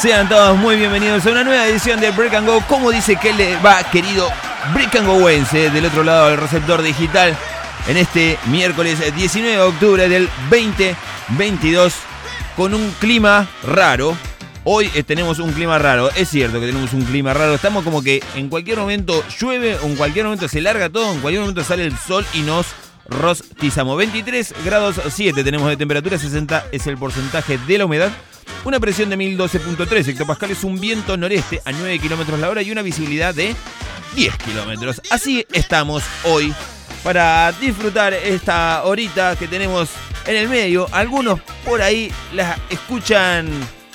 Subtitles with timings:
[0.00, 2.62] Sean todos muy bienvenidos a una nueva edición de Break and Go.
[2.68, 4.30] ¿Cómo dice que le va, querido
[4.72, 7.36] Break and Goense, del otro lado del receptor digital,
[7.88, 11.94] en este miércoles 19 de octubre del 2022,
[12.56, 14.16] con un clima raro?
[14.62, 18.00] Hoy eh, tenemos un clima raro, es cierto que tenemos un clima raro, estamos como
[18.00, 21.64] que en cualquier momento llueve, o en cualquier momento se larga todo, en cualquier momento
[21.64, 22.66] sale el sol y nos
[23.08, 23.98] rostizamos.
[23.98, 28.12] 23 grados 7 tenemos de temperatura, 60 es el porcentaje de la humedad.
[28.64, 32.82] Una presión de 1012.3 hectopascales, un viento noreste a 9 kilómetros la hora y una
[32.82, 33.54] visibilidad de
[34.14, 35.00] 10 kilómetros.
[35.10, 36.52] Así estamos hoy
[37.02, 39.88] para disfrutar esta horita que tenemos
[40.26, 40.86] en el medio.
[40.92, 43.48] Algunos por ahí las escuchan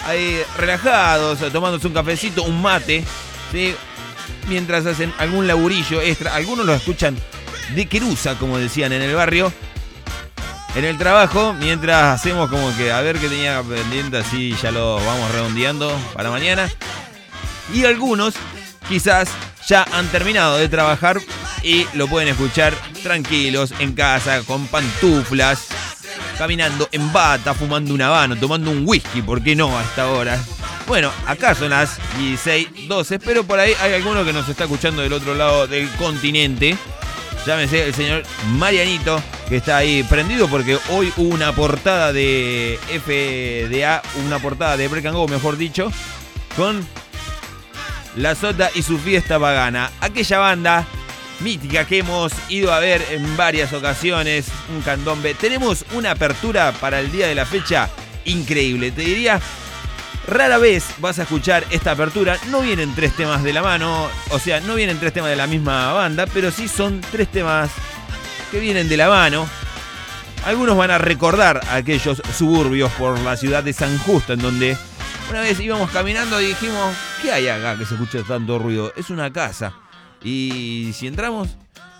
[0.06, 3.04] ahí relajados, tomándose un cafecito, un mate,
[4.48, 6.34] mientras hacen algún laburillo extra.
[6.34, 7.16] Algunos lo escuchan
[7.76, 9.54] de querusa, como decían en el barrio
[10.76, 14.96] en el trabajo, mientras hacemos como que a ver qué tenía pendiente, así ya lo
[14.96, 16.70] vamos redondeando para mañana.
[17.74, 18.34] Y algunos
[18.88, 19.30] quizás
[19.68, 21.22] ya han terminado de trabajar
[21.62, 22.74] y lo pueden escuchar
[23.04, 25.68] tranquilos en casa, con pantuflas,
[26.38, 30.44] caminando en bata, fumando un habano, tomando un whisky, ¿por qué no a esta hora?
[30.88, 35.02] Bueno, acá son las 16, 12, pero por ahí hay alguno que nos está escuchando
[35.02, 36.78] del otro lado del continente.
[37.46, 38.24] Llámese el señor
[38.58, 44.88] Marianito, que está ahí prendido porque hoy hubo una portada de FDA, una portada de
[44.88, 45.92] Break and Go, mejor dicho,
[46.56, 46.88] con
[48.16, 49.92] La Sota y su fiesta pagana.
[50.00, 50.88] Aquella banda
[51.42, 55.34] mítica que hemos ido a ver en varias ocasiones, un candombe.
[55.34, 57.90] Tenemos una apertura para el día de la fecha
[58.24, 59.42] increíble, te diría.
[60.28, 62.38] Rara vez vas a escuchar esta apertura.
[62.50, 65.48] No vienen tres temas de la mano, o sea, no vienen tres temas de la
[65.48, 67.70] misma banda, pero sí son tres temas
[68.52, 69.48] que vienen de la mano.
[70.46, 74.78] Algunos van a recordar aquellos suburbios por la ciudad de San Justo, en donde
[75.30, 78.94] una vez íbamos caminando y dijimos, ¿qué hay acá que se escucha tanto ruido?
[78.96, 79.74] Es una casa.
[80.24, 81.50] Y si entramos,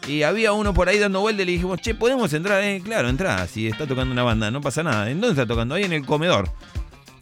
[0.08, 2.62] y había uno por ahí dando vuelta y le dijimos, che, ¿podemos entrar?
[2.64, 5.10] Eh, claro, entrá, si está tocando una banda, no pasa nada.
[5.10, 5.76] ¿En dónde está tocando?
[5.76, 6.50] Ahí en el comedor.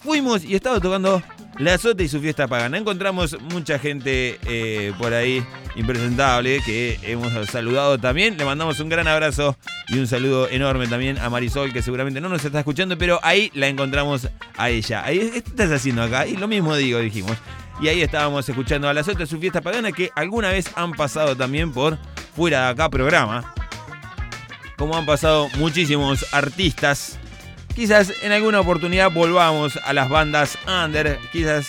[0.03, 1.21] Fuimos y estaba tocando
[1.59, 2.77] La Sota y su fiesta pagana.
[2.77, 5.45] Encontramos mucha gente eh, por ahí
[5.75, 8.35] impresentable que hemos saludado también.
[8.35, 9.55] Le mandamos un gran abrazo
[9.89, 13.51] y un saludo enorme también a Marisol, que seguramente no nos está escuchando, pero ahí
[13.53, 14.27] la encontramos
[14.57, 15.05] a ella.
[15.05, 16.25] Ahí, ¿Qué estás haciendo acá?
[16.25, 17.37] Y lo mismo digo, dijimos.
[17.79, 20.93] Y ahí estábamos escuchando a La Sota y su fiesta pagana, que alguna vez han
[20.93, 21.99] pasado también por
[22.35, 23.53] fuera de acá programa.
[24.77, 27.19] Como han pasado muchísimos artistas
[27.75, 31.67] Quizás en alguna oportunidad volvamos a las bandas under, quizás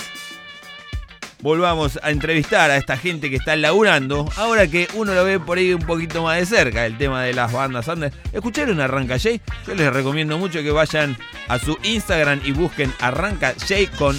[1.40, 5.58] volvamos a entrevistar a esta gente que está laburando, ahora que uno lo ve por
[5.58, 8.12] ahí un poquito más de cerca, el tema de las bandas under.
[8.32, 9.40] ¿Escucharon Arranca Jay?
[9.66, 11.16] Yo les recomiendo mucho que vayan
[11.49, 14.16] a su Instagram y busquen Arranca Jay con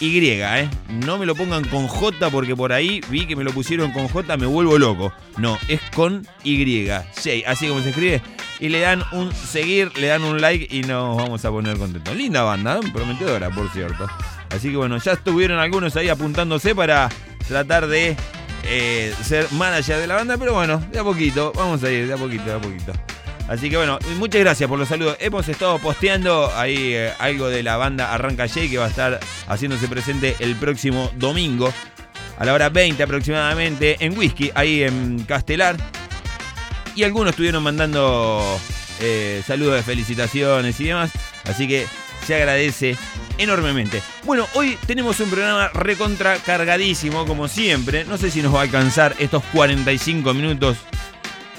[0.00, 0.68] Y, ¿eh?
[0.88, 4.08] No me lo pongan con J porque por ahí vi que me lo pusieron con
[4.08, 5.12] J, me vuelvo loco.
[5.38, 8.22] No, es con Y, así como se escribe
[8.60, 12.14] y le dan un seguir, le dan un like y nos vamos a poner contentos.
[12.14, 12.90] Linda banda, ¿eh?
[12.92, 14.06] prometedora, por cierto.
[14.50, 17.08] Así que bueno, ya estuvieron algunos ahí apuntándose para
[17.46, 18.16] tratar de
[18.64, 22.14] eh, ser manager de la banda, pero bueno, de a poquito, vamos a ir, de
[22.14, 22.92] a poquito, de a poquito.
[23.48, 25.16] Así que bueno, muchas gracias por los saludos.
[25.20, 29.20] Hemos estado posteando ahí eh, algo de la banda Arranca Jay que va a estar
[29.46, 31.72] haciéndose presente el próximo domingo
[32.38, 35.76] a la hora 20 aproximadamente en Whisky, ahí en Castelar
[36.96, 38.58] y algunos estuvieron mandando
[39.00, 41.10] eh, saludos felicitaciones y demás.
[41.44, 41.86] Así que
[42.26, 42.96] se agradece
[43.38, 44.02] enormemente.
[44.24, 48.04] Bueno, hoy tenemos un programa recontra cargadísimo, como siempre.
[48.04, 50.78] No sé si nos va a alcanzar estos 45 minutos,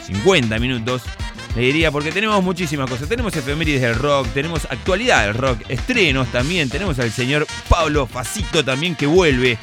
[0.08, 1.04] 50 minutos.
[1.56, 3.08] Le diría, porque tenemos muchísimas cosas.
[3.08, 6.70] Tenemos efemérides del rock, tenemos actualidad del rock, estrenos también.
[6.70, 9.58] Tenemos al señor Pablo Facito también que vuelve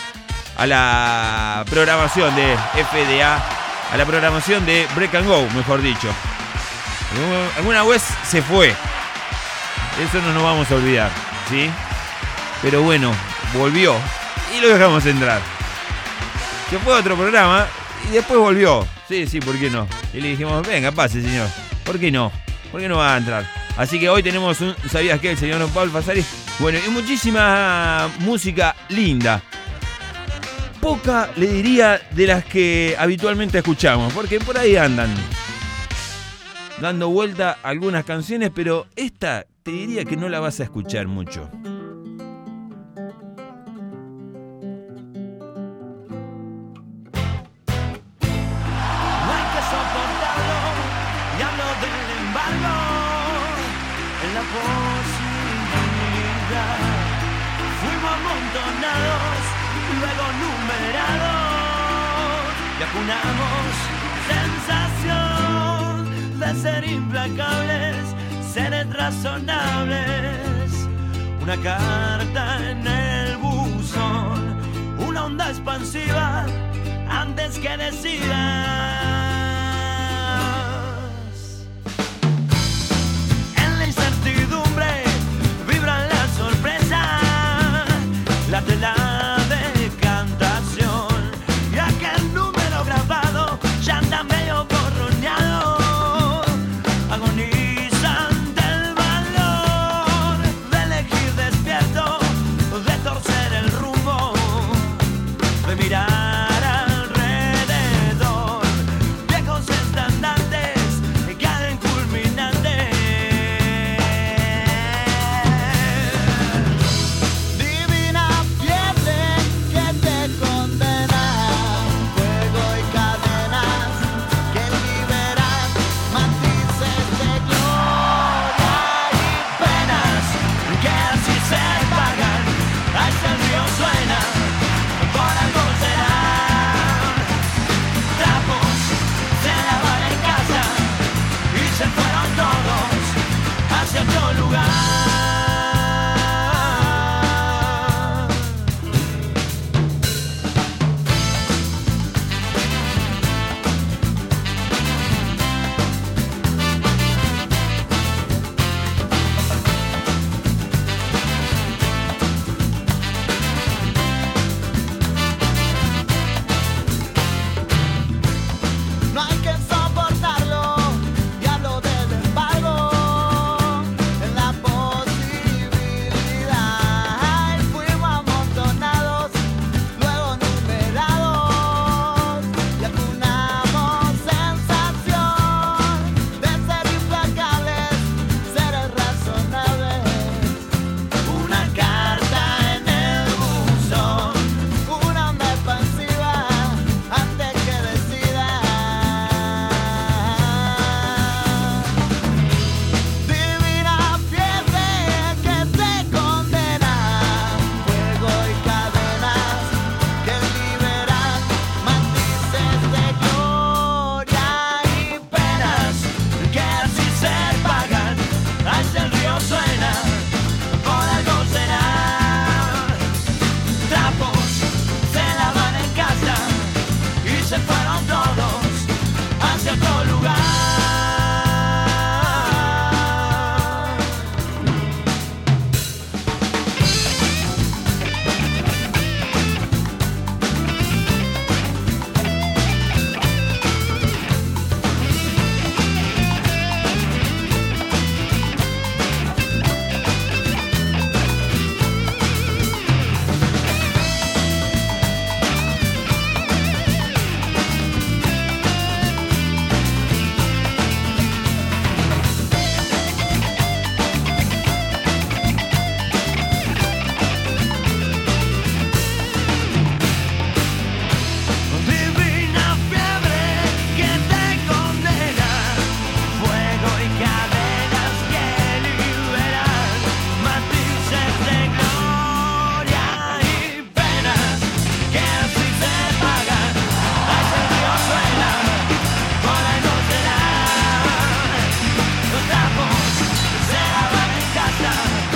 [0.57, 6.09] a la programación de FDA a la programación de Break and Go, mejor dicho.
[7.57, 8.69] Alguna vez se fue.
[8.69, 11.11] Eso no nos vamos a olvidar,
[11.49, 11.71] ¿sí?
[12.63, 13.13] Pero bueno,
[13.55, 13.95] volvió
[14.57, 15.41] y lo dejamos entrar.
[16.69, 17.67] Se fue a otro programa
[18.09, 18.87] y después volvió.
[19.09, 19.87] Sí, sí, ¿por qué no?
[20.13, 21.49] Y le dijimos, venga, pase, señor.
[21.85, 22.33] ¿Por qué no?
[22.73, 23.49] ¿Por qué no va a entrar?
[23.77, 25.33] Así que hoy tenemos un ¿Sabías qué?
[25.33, 26.25] El señor Pablo Fasari.
[26.59, 29.43] Bueno, y muchísima música linda
[30.85, 35.09] poca, le diría, de las que habitualmente escuchamos, porque por ahí andan
[36.79, 41.49] dando vuelta algunas canciones, pero esta te diría que no la vas a escuchar mucho.
[64.29, 66.09] Sensación
[66.39, 67.97] de ser implacables,
[68.53, 70.73] ser razonables.
[71.43, 74.59] Una carta en el buzón,
[74.99, 76.47] una onda expansiva
[77.09, 78.29] antes que decidas.
[83.57, 85.05] En la incertidumbre
[85.69, 87.21] vibra la sorpresa,
[88.51, 89.04] la tela.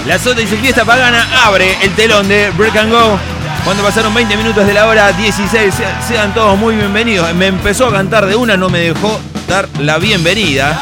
[0.09, 3.19] La sota y su fiesta pagana abre el telón de Break and Go.
[3.63, 5.75] Cuando pasaron 20 minutos de la hora 16,
[6.09, 7.31] sean todos muy bienvenidos.
[7.35, 10.81] Me empezó a cantar de una, no me dejó dar la bienvenida.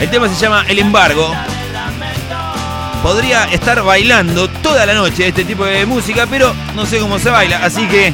[0.00, 1.36] El tema se llama El Embargo.
[3.02, 7.30] Podría estar bailando toda la noche este tipo de música, pero no sé cómo se
[7.30, 8.12] baila, así que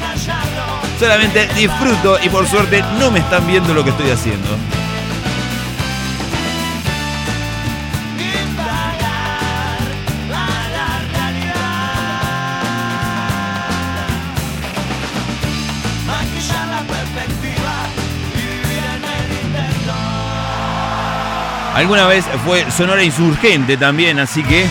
[0.99, 4.49] solamente disfruto y por suerte no me están viendo lo que estoy haciendo.
[21.79, 24.67] Alguna vez fue Sonora Insurgente también, así que.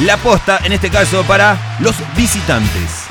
[0.00, 3.01] La posta, en este caso, para los visitantes.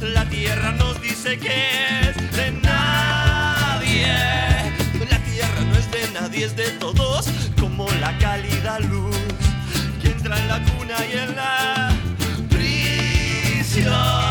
[0.00, 1.48] La tierra nos dice que
[2.00, 4.06] es de nadie.
[5.10, 7.26] La tierra no es de nadie, es de todos,
[7.58, 9.16] como la cálida luz
[10.00, 11.92] que entra en la cuna y en la
[12.48, 14.27] prisión.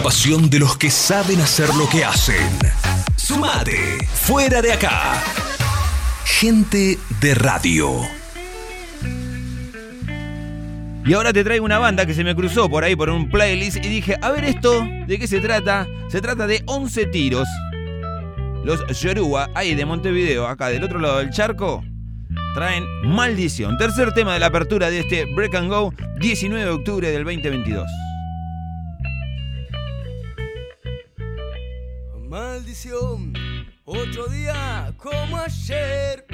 [0.00, 2.48] La pasión de los que saben hacer lo que hacen.
[3.16, 5.22] Sumate, fuera de acá.
[6.24, 8.00] Gente de radio.
[11.04, 13.76] Y ahora te traigo una banda que se me cruzó por ahí por un playlist
[13.76, 15.86] y dije, a ver esto, ¿de qué se trata?
[16.08, 17.46] Se trata de 11 tiros.
[18.64, 21.84] Los Yoruba, ahí de Montevideo, acá del otro lado del charco,
[22.54, 23.76] traen Maldición.
[23.76, 27.86] Tercer tema de la apertura de este Break and Go, 19 de octubre del 2022.
[32.30, 33.32] Maldición,
[33.84, 36.24] otro día como ayer,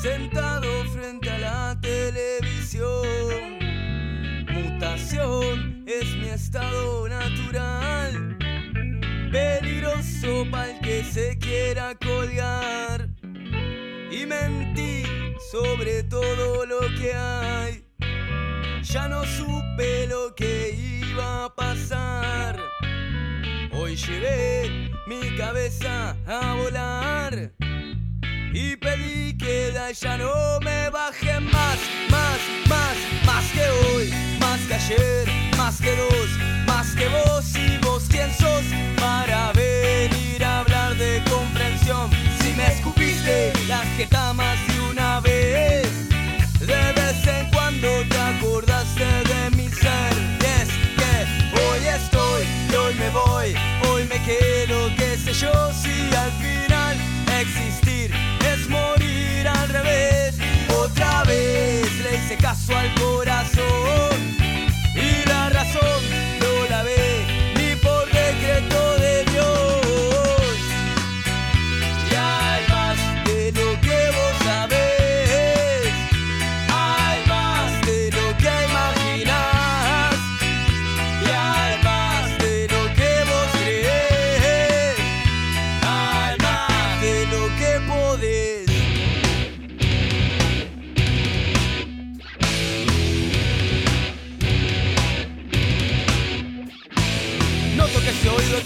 [0.00, 3.58] sentado frente a la televisión.
[4.50, 8.38] Mutación es mi estado natural,
[9.30, 13.10] peligroso para el que se quiera colgar.
[14.10, 15.02] Y mentí
[15.52, 17.84] sobre todo lo que hay.
[18.80, 22.69] Ya no supe lo que iba a pasar.
[23.90, 27.52] Hoy llevé mi cabeza a volar.
[28.52, 31.76] Y pedí que de ya no me baje más,
[32.08, 36.30] más, más, más que hoy, más que ayer, más que dos,
[36.68, 38.62] más que vos y vos quién sos
[39.00, 42.10] para venir a hablar de comprensión.
[42.40, 46.08] Si me escupiste la jeta más de una vez,
[46.60, 50.39] de vez en cuando te acordaste de mi ser.
[52.90, 53.54] Hoy me voy,
[53.88, 56.96] hoy me quedo, qué sé yo, si al final
[57.40, 58.10] existir
[58.52, 60.36] es morir al revés.
[60.68, 64.36] Otra vez le hice caso al corazón
[64.94, 66.29] y la razón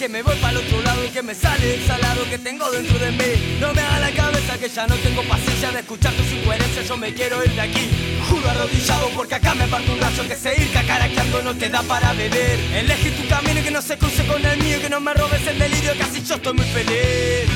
[0.05, 2.99] que que me voy para el otro lado que me sale exhalado que tengo dentro
[2.99, 3.59] de mí.
[3.59, 6.87] No me haga la cabeza que ya no tengo paciencia de escuchar tus incoherencias.
[6.89, 7.89] Yo me quiero ir de aquí,
[8.29, 12.13] juro arrodillado porque acá me parto un rayo que seguir cacaraqueando no te da para
[12.13, 12.61] beber.
[12.75, 15.47] Elegí tu camino y que no se cruce con el mío, que no me robes
[15.47, 17.49] el delirio, casi yo estoy muy feliz.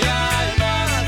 [0.00, 0.98] Y hay más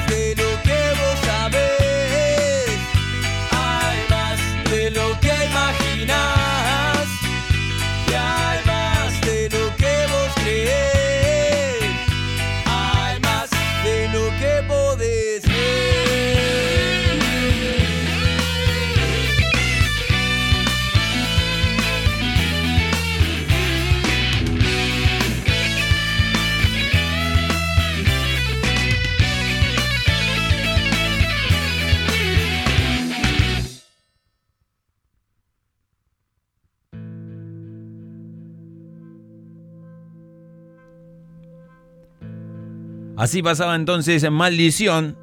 [43.20, 45.14] Así pasaba entonces en Maldición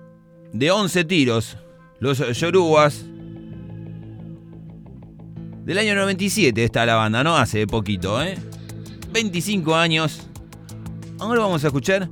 [0.53, 1.57] de 11 tiros.
[1.99, 3.03] Los Yorubas.
[5.65, 7.35] Del año 97 está la banda, ¿no?
[7.35, 8.37] Hace poquito, ¿eh?
[9.11, 10.27] 25 años.
[11.17, 12.07] Ahora vamos a escuchar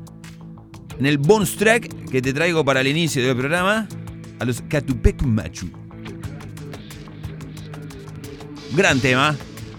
[0.98, 3.88] en el bonus track que te traigo para el inicio del programa
[4.40, 5.70] a los Catupec Machu.
[8.76, 9.36] Gran tema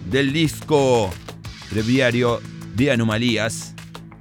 [0.08, 1.10] del disco
[1.72, 2.40] breviario
[2.76, 3.74] de Anomalías.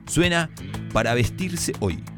[0.08, 0.50] Suena
[0.96, 2.15] para vestirse hoy.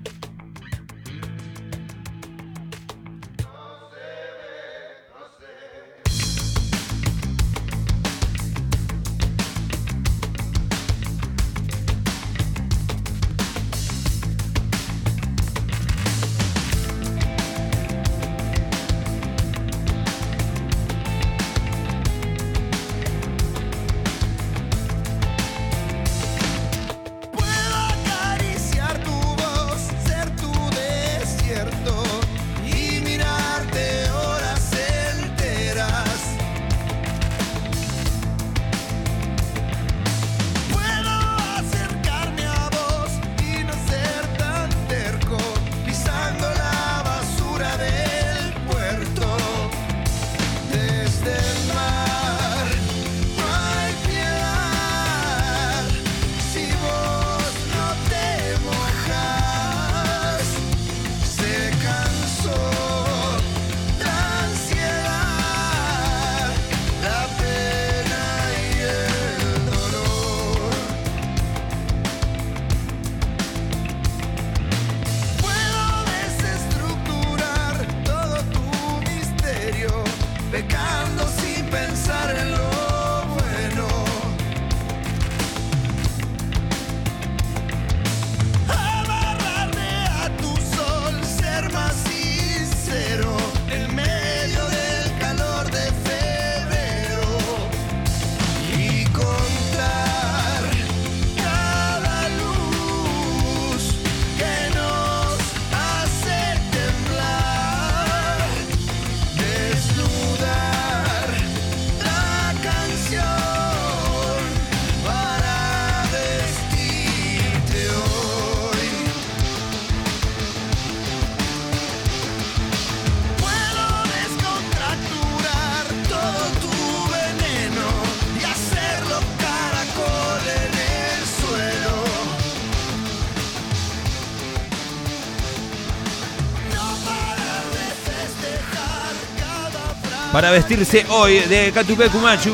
[140.38, 142.54] Para vestirse hoy de Catupé Cumachu.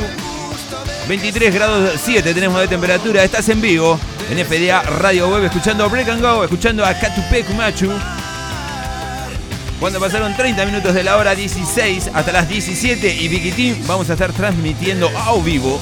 [1.10, 3.26] 23 grados 7 tenemos de temperatura.
[3.26, 4.00] Estás en vivo
[4.32, 7.91] en FDA Radio Web escuchando Break and Go, escuchando a Catupé Cumachu.
[9.82, 14.13] Cuando pasaron 30 minutos de la hora 16 hasta las 17 y Team vamos a
[14.13, 15.78] estar transmitiendo a vivo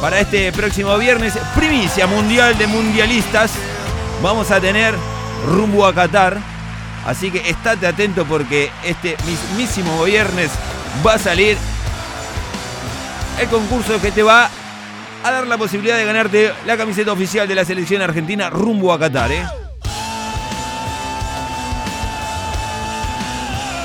[0.00, 3.52] para este próximo viernes, primicia mundial de mundialistas.
[4.24, 4.92] Vamos a tener
[5.46, 6.57] rumbo a Qatar.
[7.08, 10.50] Así que estate atento porque este mismísimo viernes
[11.04, 11.56] va a salir
[13.40, 14.50] el concurso que te va
[15.24, 18.98] a dar la posibilidad de ganarte la camiseta oficial de la selección argentina rumbo a
[18.98, 19.32] Qatar.
[19.32, 19.42] ¿eh?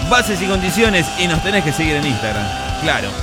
[0.10, 2.46] Bases y condiciones y nos tenés que seguir en Instagram.
[2.82, 3.23] Claro.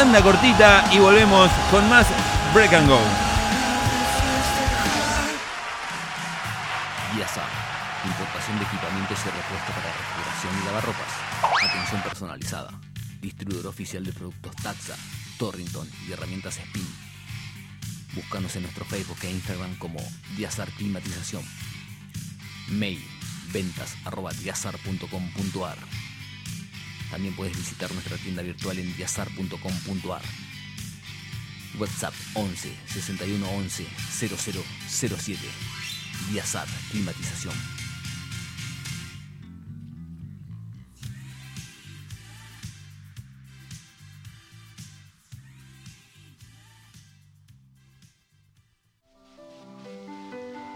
[0.00, 2.06] Tanda cortita y volvemos con más
[2.54, 2.98] Break and Go.
[7.18, 7.42] Yasa,
[8.06, 11.68] importación de equipamientos y repuestos para refrigeración y lavarropas.
[11.68, 12.70] Atención personalizada.
[13.20, 14.96] Distribuidor oficial de productos Taxa,
[15.38, 16.88] Torrington y herramientas Spin.
[18.14, 20.00] Búscanos en nuestro Facebook e Instagram como
[20.34, 21.44] Diazar Climatización.
[22.68, 23.06] Mail
[23.52, 25.76] ventas arroba diazar.com.ar
[27.10, 30.22] también puedes visitar nuestra tienda virtual en diazar.com.ar.
[31.78, 35.38] WhatsApp 11 61 11 0007.
[36.30, 37.79] Diazar Climatización.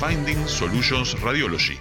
[0.00, 1.76] Finding Solutions Radiology.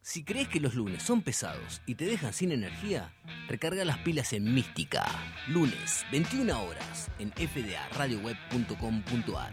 [0.00, 3.12] Si crees que los lunes son pesados y te dejan sin energía,
[3.48, 5.04] recarga las pilas en Mística.
[5.48, 9.52] Lunes, 21 horas, en fdaradioweb.com.ar.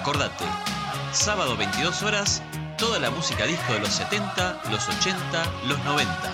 [0.00, 0.44] Acordate,
[1.12, 2.40] sábado 22 horas,
[2.78, 6.32] toda la música disco de los 70, los 80, los 90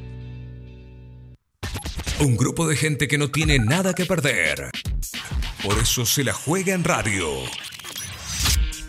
[2.21, 4.69] Un grupo de gente que no tiene nada que perder.
[5.63, 7.27] Por eso se la juega en radio.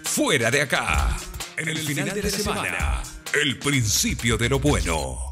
[0.05, 1.17] Fuera de acá.
[1.57, 3.03] En el, final, de la semana.
[3.33, 5.32] El principio de lo bueno.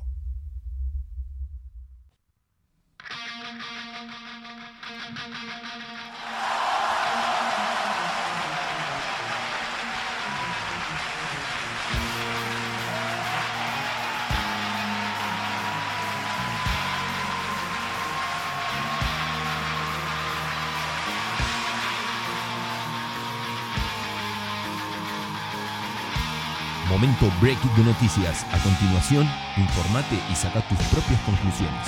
[27.41, 28.47] Momento break de noticias.
[28.53, 31.87] A continuación, informate y saca tus propias conclusiones.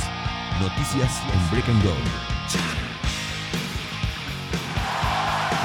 [0.60, 1.94] Noticias en Break and Go.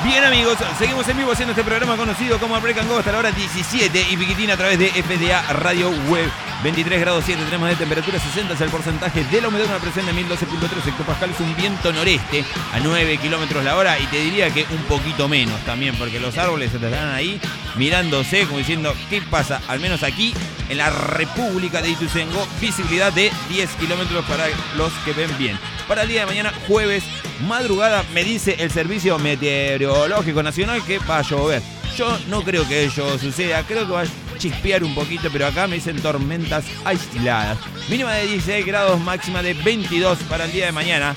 [0.04, 3.20] Bien amigos, seguimos en vivo haciendo este programa conocido como Break and Go hasta la
[3.20, 6.47] hora 17 y piquitín a través de FDA Radio Web.
[6.64, 10.06] 23 grados 7 tenemos de temperatura, 60 es el porcentaje de la humedad, una presión
[10.08, 12.44] de 1012.3 hectopascales, un viento noreste
[12.74, 16.38] a 9 kilómetros la hora y te diría que un poquito menos también, porque los
[16.38, 17.40] árboles se están ahí
[17.76, 19.62] mirándose como diciendo, ¿qué pasa?
[19.68, 20.34] Al menos aquí
[20.70, 25.60] en la República de Ituzaingó, visibilidad de 10 kilómetros para los que ven bien.
[25.88, 27.04] Para el día de mañana, jueves,
[27.48, 31.62] madrugada, me dice el Servicio Meteorológico Nacional que va a llover.
[31.96, 35.68] Yo no creo que ello suceda, creo que va a chispear un poquito, pero acá
[35.68, 37.58] me dicen tormentas aisladas.
[37.90, 41.16] Mínima de 16 grados, máxima de 22 para el día de mañana,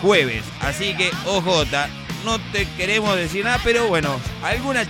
[0.00, 0.42] jueves.
[0.60, 1.88] Así que, ojota,
[2.24, 4.84] no te queremos decir nada, pero bueno, alguna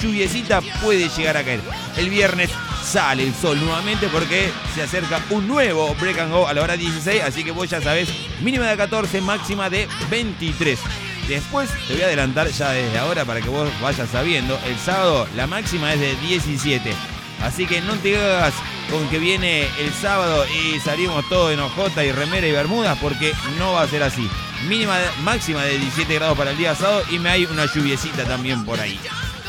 [0.00, 1.60] lluviecita puede llegar a caer.
[1.96, 2.50] El viernes
[2.82, 6.76] sale el sol nuevamente porque se acerca un nuevo break and go a la hora
[6.76, 8.08] 16, así que vos ya sabés,
[8.42, 10.78] mínima de 14, máxima de 23.
[11.30, 15.28] Después te voy a adelantar ya desde ahora para que vos vayas sabiendo, el sábado
[15.36, 16.92] la máxima es de 17.
[17.40, 18.52] Así que no te hagas
[18.90, 23.32] con que viene el sábado y salimos todos en ojota y remera y bermudas porque
[23.60, 24.28] no va a ser así.
[24.66, 28.64] Mínima máxima de 17 grados para el día sábado y me hay una lluviecita también
[28.64, 28.98] por ahí.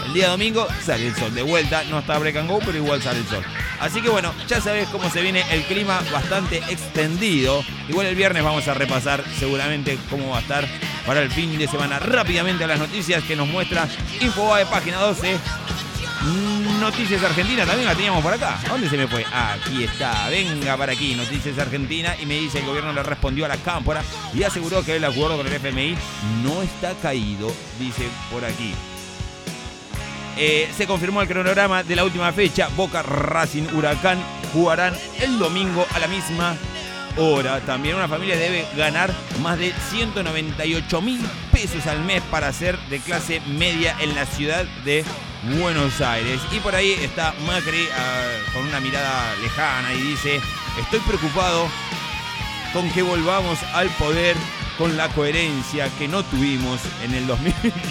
[0.05, 3.01] El día domingo sale el sol de vuelta, no está break and go, pero igual
[3.01, 3.43] sale el sol.
[3.79, 7.65] Así que bueno, ya sabés cómo se viene el clima bastante extendido.
[7.89, 10.67] Igual el viernes vamos a repasar seguramente cómo va a estar
[11.05, 11.99] para el fin de semana.
[11.99, 13.87] Rápidamente a las noticias que nos muestra
[14.19, 15.37] Infobae página 12.
[16.79, 18.59] Noticias Argentina también la teníamos por acá.
[18.63, 19.25] ¿A dónde se me fue?
[19.31, 20.29] Aquí está.
[20.29, 21.15] Venga para aquí.
[21.15, 22.15] Noticias Argentina.
[22.21, 25.37] Y me dice el gobierno le respondió a la cámpora y aseguró que el acuerdo
[25.37, 25.97] con el FMI
[26.43, 27.51] no está caído.
[27.79, 28.73] Dice por aquí.
[30.37, 32.69] Eh, se confirmó el cronograma de la última fecha.
[32.75, 34.19] Boca, Racing, Huracán
[34.53, 36.55] jugarán el domingo a la misma
[37.17, 37.59] hora.
[37.61, 41.21] También una familia debe ganar más de 198 mil
[41.51, 45.03] pesos al mes para ser de clase media en la ciudad de
[45.59, 46.39] Buenos Aires.
[46.51, 50.41] Y por ahí está Macri ah, con una mirada lejana y dice,
[50.79, 51.67] estoy preocupado
[52.73, 54.35] con que volvamos al poder
[54.77, 57.81] con la coherencia que no tuvimos en el 2015.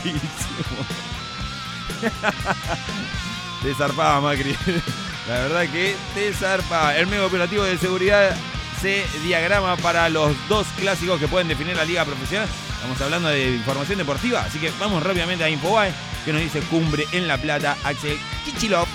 [3.62, 4.56] te zarpaba Macri.
[5.28, 6.96] La verdad que te zarpaba.
[6.96, 8.34] El medio operativo de seguridad
[8.80, 12.48] se diagrama para los dos clásicos que pueden definir la liga profesional.
[12.74, 15.92] Estamos hablando de información deportiva, así que vamos rápidamente a Infobae,
[16.24, 18.86] que nos dice cumbre en La Plata, Axel Kichilov,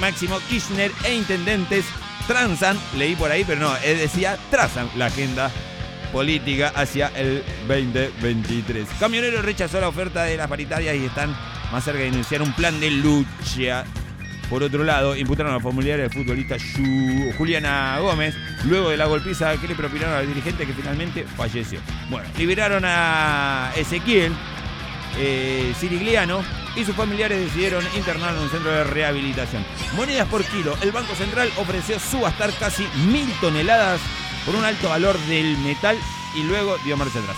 [0.00, 1.84] Máximo Kirchner e intendentes
[2.26, 5.50] transan, leí por ahí, pero no, él decía trazan la agenda
[6.10, 8.88] política hacia el 2023.
[8.98, 11.36] Camionero rechazó la oferta de las paritarias y están
[11.70, 13.84] más cerca de iniciar un plan de lucha.
[14.50, 16.56] Por otro lado, imputaron a la familiares del futbolista
[17.36, 21.80] Juliana Gómez luego de la golpiza que le propinaron al dirigente que finalmente falleció.
[22.10, 24.32] Bueno, liberaron a Ezequiel
[25.16, 26.42] eh, Cirigliano
[26.76, 29.64] y sus familiares decidieron internarlo en un centro de rehabilitación.
[29.96, 30.76] Monedas por kilo.
[30.82, 34.00] El Banco Central ofreció subastar casi mil toneladas
[34.44, 35.96] por un alto valor del metal
[36.34, 37.36] y luego dio marcha atrás.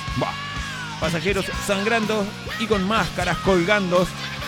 [1.00, 2.26] Pasajeros sangrando
[2.58, 4.06] y con máscaras colgando.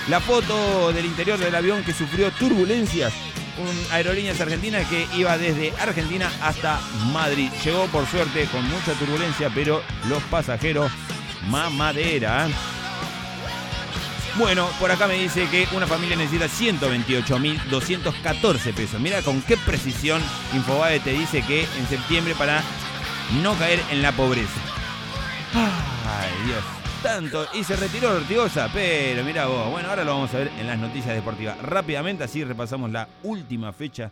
[0.09, 3.13] La foto del interior del avión que sufrió turbulencias.
[3.59, 6.81] Un aerolíneas argentina que iba desde Argentina hasta
[7.13, 7.51] Madrid.
[7.63, 10.91] Llegó por suerte con mucha turbulencia, pero los pasajeros
[11.49, 12.49] mamadera.
[12.49, 12.53] ¿eh?
[14.37, 18.99] Bueno, por acá me dice que una familia necesita 128.214 pesos.
[19.01, 20.23] Mira con qué precisión
[20.55, 22.63] Infobae te dice que en septiembre para
[23.43, 24.59] no caer en la pobreza.
[25.53, 26.78] Ay, Dios.
[27.03, 27.47] Tanto.
[27.55, 29.71] Y se retiró Ortigosa, pero mira vos.
[29.71, 31.57] Bueno, ahora lo vamos a ver en las noticias deportivas.
[31.63, 34.11] Rápidamente, así repasamos la última fecha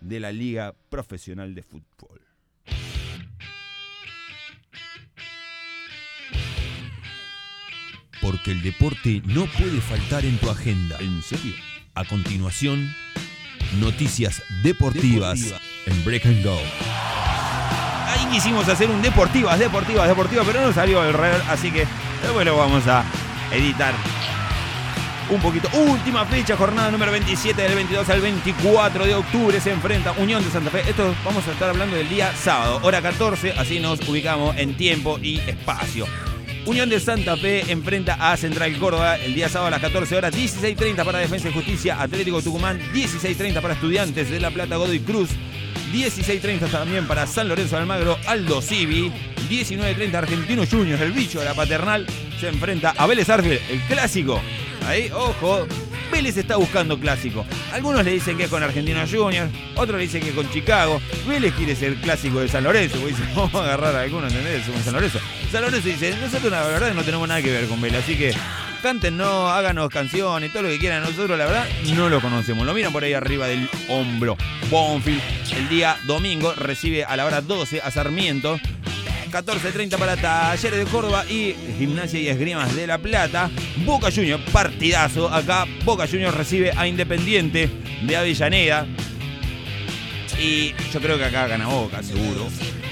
[0.00, 2.20] de la Liga Profesional de Fútbol.
[8.22, 10.96] Porque el deporte no puede faltar en tu agenda.
[11.00, 11.54] ¿En serio?
[11.94, 12.90] A continuación,
[13.78, 15.54] noticias deportivas,
[15.86, 16.58] en Break and Go.
[18.06, 21.86] Ahí quisimos hacer un deportivas, deportivas, deportivas, pero no salió el real, así que
[22.24, 23.04] después lo vamos a
[23.52, 23.94] editar
[25.30, 25.68] un poquito.
[25.74, 30.50] Última fecha, jornada número 27 del 22 al 24 de octubre se enfrenta Unión de
[30.50, 30.82] Santa Fe.
[30.88, 35.18] Esto vamos a estar hablando del día sábado, hora 14, así nos ubicamos en tiempo
[35.22, 36.06] y espacio.
[36.66, 40.34] Unión de Santa Fe enfrenta a Central Córdoba el día sábado a las 14 horas,
[40.34, 45.28] 16.30 para Defensa y Justicia, Atlético Tucumán, 16.30 para Estudiantes de La Plata, Godoy Cruz,
[45.92, 49.12] 16.30 también para San Lorenzo Almagro, Aldo Civi,
[49.48, 52.06] 19.30 Argentino Juniors, el bicho de la paternal,
[52.40, 54.40] se enfrenta a Vélez Arfield, el clásico.
[54.86, 55.66] Ahí, ojo,
[56.10, 57.44] Vélez está buscando clásico.
[57.72, 61.00] Algunos le dicen que es con Argentino Juniors, otros le dicen que con Chicago.
[61.26, 64.66] Vélez quiere ser clásico de San Lorenzo, porque dice, vamos a agarrar a algunos, ¿entendés?
[64.66, 65.20] Con San Lorenzo.
[65.50, 68.32] San Lorenzo dice, nosotros la verdad no tenemos nada que ver con Vélez, así que
[68.84, 71.00] cántenos, háganos canciones, todo lo que quieran.
[71.00, 71.66] Nosotros la verdad
[71.96, 72.66] no lo conocemos.
[72.66, 74.36] Lo miran por ahí arriba del hombro.
[74.68, 75.22] Bonfield,
[75.56, 78.60] el día domingo, recibe a la hora 12 a Sarmiento.
[79.32, 83.50] 14.30 para Talleres de Córdoba y Gimnasia y Esgrimas de La Plata.
[83.86, 85.32] Boca Juniors, partidazo.
[85.32, 87.70] Acá Boca Juniors recibe a Independiente
[88.02, 88.86] de Avellaneda.
[90.38, 92.48] Y yo creo que acá gana Boca, seguro.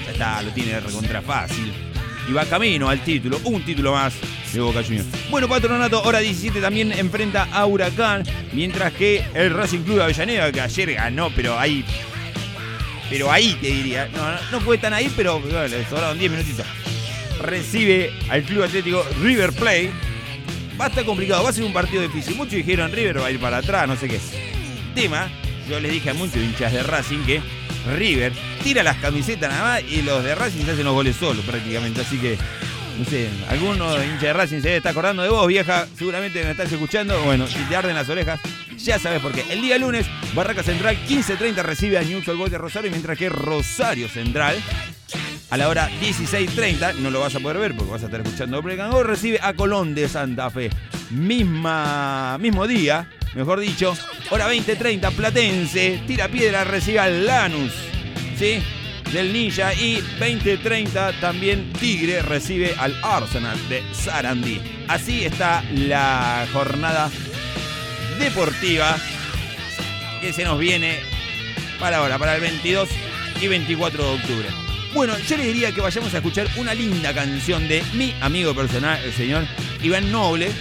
[0.07, 1.92] Ya está, lo tiene recontra fácil.
[2.29, 4.13] Y va camino al título, un título más
[4.53, 5.07] de Boca Juniors.
[5.29, 8.23] Bueno, Patronato, hora 17 también enfrenta a Huracán.
[8.53, 11.83] Mientras que el Racing Club de Avellaneda, que ayer ganó, pero ahí
[13.13, 14.09] pero ahí te diría.
[14.15, 16.65] No, no, fue tan ahí, pero bueno, le sobraron 10 minutitos.
[17.41, 19.91] Recibe al Club Atlético River Plate.
[20.79, 22.35] Va a estar complicado, va a ser un partido difícil.
[22.35, 24.19] Muchos dijeron River va a ir para atrás, no sé qué.
[24.95, 25.29] Tema,
[25.69, 27.41] yo les dije a muchos hinchas de Racing que
[27.95, 28.31] River
[28.63, 32.01] tira las camisetas nada más y los de Racing se hacen los goles solos prácticamente.
[32.01, 32.37] Así que,
[32.97, 35.87] no sé, algunos hinchas de Racing se estar acordando de vos, vieja.
[35.97, 37.21] Seguramente me estás escuchando.
[37.23, 38.39] Bueno, si te arden las orejas,
[38.77, 39.45] ya sabes por qué.
[39.49, 43.29] El día lunes, Barraca Central 15.30 recibe a News el gol de Rosario, mientras que
[43.29, 44.55] Rosario Central
[45.53, 48.59] a la hora 16.30, no lo vas a poder ver porque vas a estar escuchando
[48.63, 50.71] Break and Go, recibe a Colón de Santa Fe.
[51.11, 53.95] Misma, mismo día, mejor dicho,
[54.29, 57.73] hora 20.30, Platense, tira piedra, recibe al Lanus,
[58.37, 58.59] ¿sí?
[59.11, 64.59] Del Ninja y 20.30 también Tigre recibe al Arsenal de Sarandí.
[64.87, 67.11] Así está la jornada
[68.17, 68.97] deportiva
[70.19, 70.99] que se nos viene
[71.79, 72.89] para ahora, para el 22
[73.41, 74.47] y 24 de octubre.
[74.93, 78.99] Bueno, yo le diría que vayamos a escuchar una linda canción de mi amigo personal,
[79.03, 79.45] el señor
[79.81, 80.51] Iván Noble.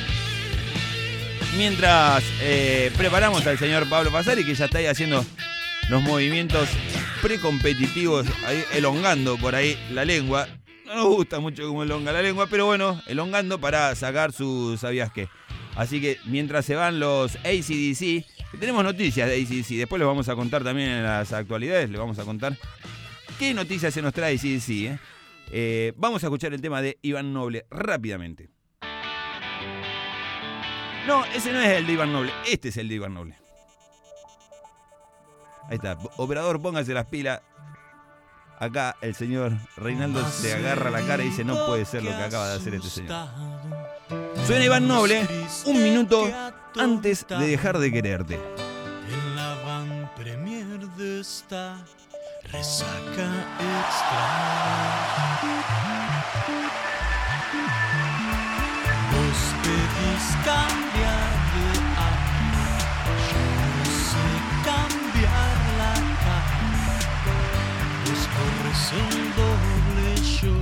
[1.56, 5.24] Mientras eh, preparamos al señor Pablo Pasari, que ya está ahí haciendo
[5.90, 6.68] los movimientos
[7.20, 8.26] precompetitivos,
[8.72, 10.48] elongando por ahí la lengua.
[10.86, 15.12] No nos gusta mucho cómo elonga la lengua, pero bueno, elongando para sacar su sabías
[15.12, 15.28] qué.
[15.76, 18.24] Así que mientras se van los ACDC,
[18.58, 22.18] tenemos noticias de ACDC, después les vamos a contar también en las actualidades, les vamos
[22.18, 22.56] a contar
[23.38, 24.70] qué noticias se nos trae ACDC.
[24.70, 24.98] ¿eh?
[25.50, 28.51] Eh, vamos a escuchar el tema de Iván Noble rápidamente.
[31.06, 33.36] No, ese no es el de Iván Noble, este es el de Iván Noble.
[35.68, 37.40] Ahí está, operador, póngase las pilas.
[38.58, 42.22] Acá el señor Reinaldo se agarra la cara y dice, no puede ser lo que
[42.22, 43.28] acaba de hacer este señor.
[44.46, 45.26] Suena Iván Noble
[45.66, 46.30] un minuto
[46.78, 48.34] antes de dejar de quererte.
[48.34, 51.76] En la van premier de esta
[52.52, 54.42] resaca extra.
[59.62, 61.66] Pedís cambiar de
[62.08, 62.66] alma,
[63.28, 63.42] yo
[63.78, 64.26] no sé
[64.68, 65.94] cambiar la
[66.24, 66.60] cara.
[68.04, 70.06] Vos corres el doble,
[70.40, 70.56] yo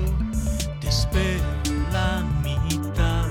[0.80, 1.50] te espero
[1.92, 3.30] la mitad.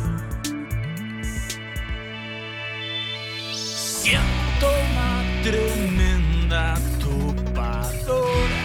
[3.53, 5.11] Siento una
[5.43, 6.63] tremenda
[6.99, 8.63] topadora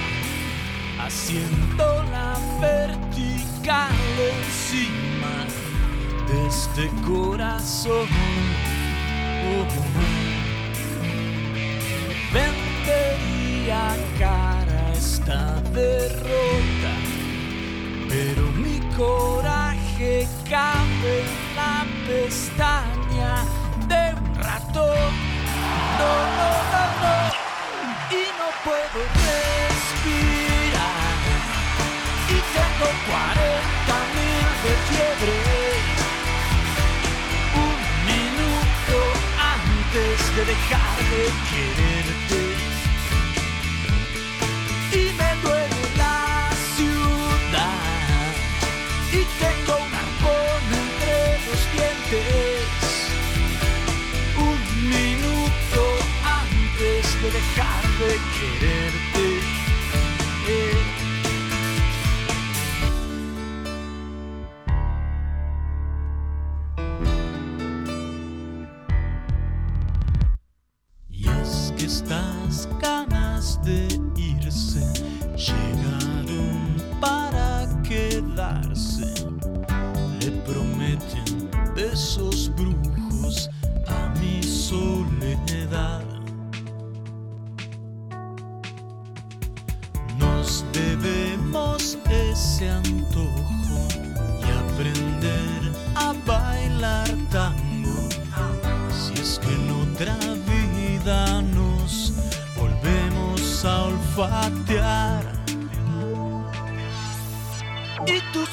[1.05, 2.30] haciendo la
[2.61, 3.92] vertical
[6.47, 8.09] este corazón.
[9.47, 9.66] Oh,
[12.32, 16.95] Vendería cara esta derrota,
[18.09, 23.45] pero mi coraje cabe en la pestaña
[23.89, 25.12] de un ratón.
[25.99, 27.16] No, no, no, no,
[28.11, 30.35] y no puedo respirar.
[32.28, 35.53] Y tengo 40 mil de fiebre.
[39.95, 42.03] Antes de dejar de quererte.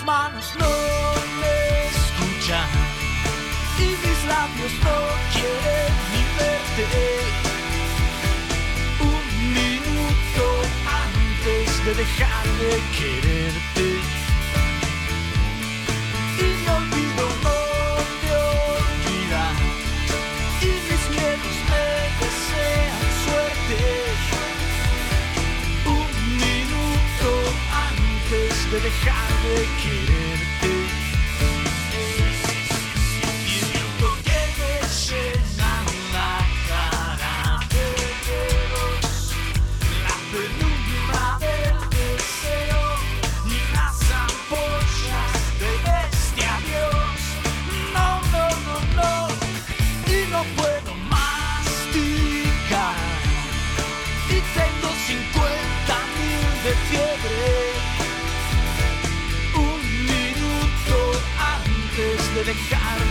[0.01, 0.69] Tus manos no
[1.41, 2.69] me escuchan.
[3.77, 4.97] Y mis labios no
[5.31, 6.85] quieren ni verte.
[8.99, 10.43] Un minuto
[11.05, 13.87] antes de dejar de quererte.
[16.39, 17.59] Y me olvido no
[18.21, 19.45] te olvida.
[20.61, 21.85] Y mis miedos me
[22.21, 23.81] desean suerte.
[25.85, 27.29] Un minuto
[27.87, 30.20] antes de dejar de quererte.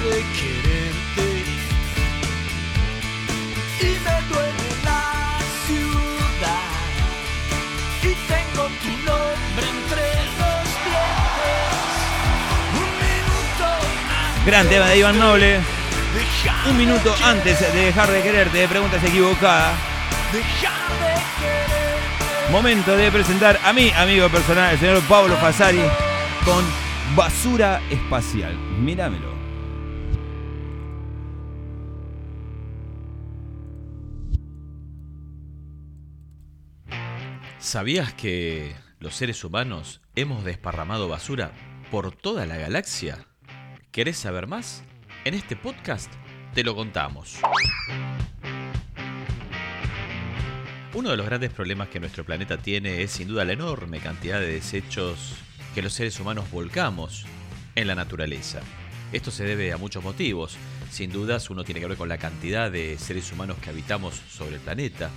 [0.08, 1.44] De quererte.
[3.80, 5.02] Y me duele la
[5.66, 6.66] ciudad.
[8.02, 10.04] Y tengo tu nombre entre
[10.38, 11.30] los dientes.
[12.80, 15.60] Un minuto antes Gran tema de Iván Noble.
[16.68, 19.74] Un minuto antes de dejar de quererte, preguntas equivocadas.
[22.50, 25.82] Momento de presentar a mi amigo personal, el señor Pablo Fasari,
[26.44, 26.64] con
[27.14, 28.56] Basura Espacial.
[28.80, 29.39] Míramelo.
[37.70, 41.52] ¿Sabías que los seres humanos hemos desparramado basura
[41.92, 43.28] por toda la galaxia?
[43.92, 44.82] ¿Querés saber más?
[45.24, 46.12] En este podcast
[46.52, 47.38] te lo contamos.
[50.94, 54.40] Uno de los grandes problemas que nuestro planeta tiene es sin duda la enorme cantidad
[54.40, 55.36] de desechos
[55.72, 57.24] que los seres humanos volcamos
[57.76, 58.62] en la naturaleza.
[59.12, 60.56] Esto se debe a muchos motivos,
[60.90, 64.56] sin dudas uno tiene que ver con la cantidad de seres humanos que habitamos sobre
[64.56, 65.08] el planeta.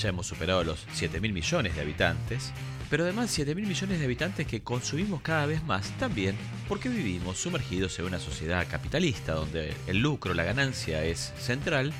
[0.00, 2.52] Ya hemos superado los 7 mil millones de habitantes,
[2.90, 6.36] pero además 7 mil millones de habitantes que consumimos cada vez más también
[6.68, 11.92] porque vivimos sumergidos en una sociedad capitalista donde el lucro, la ganancia es central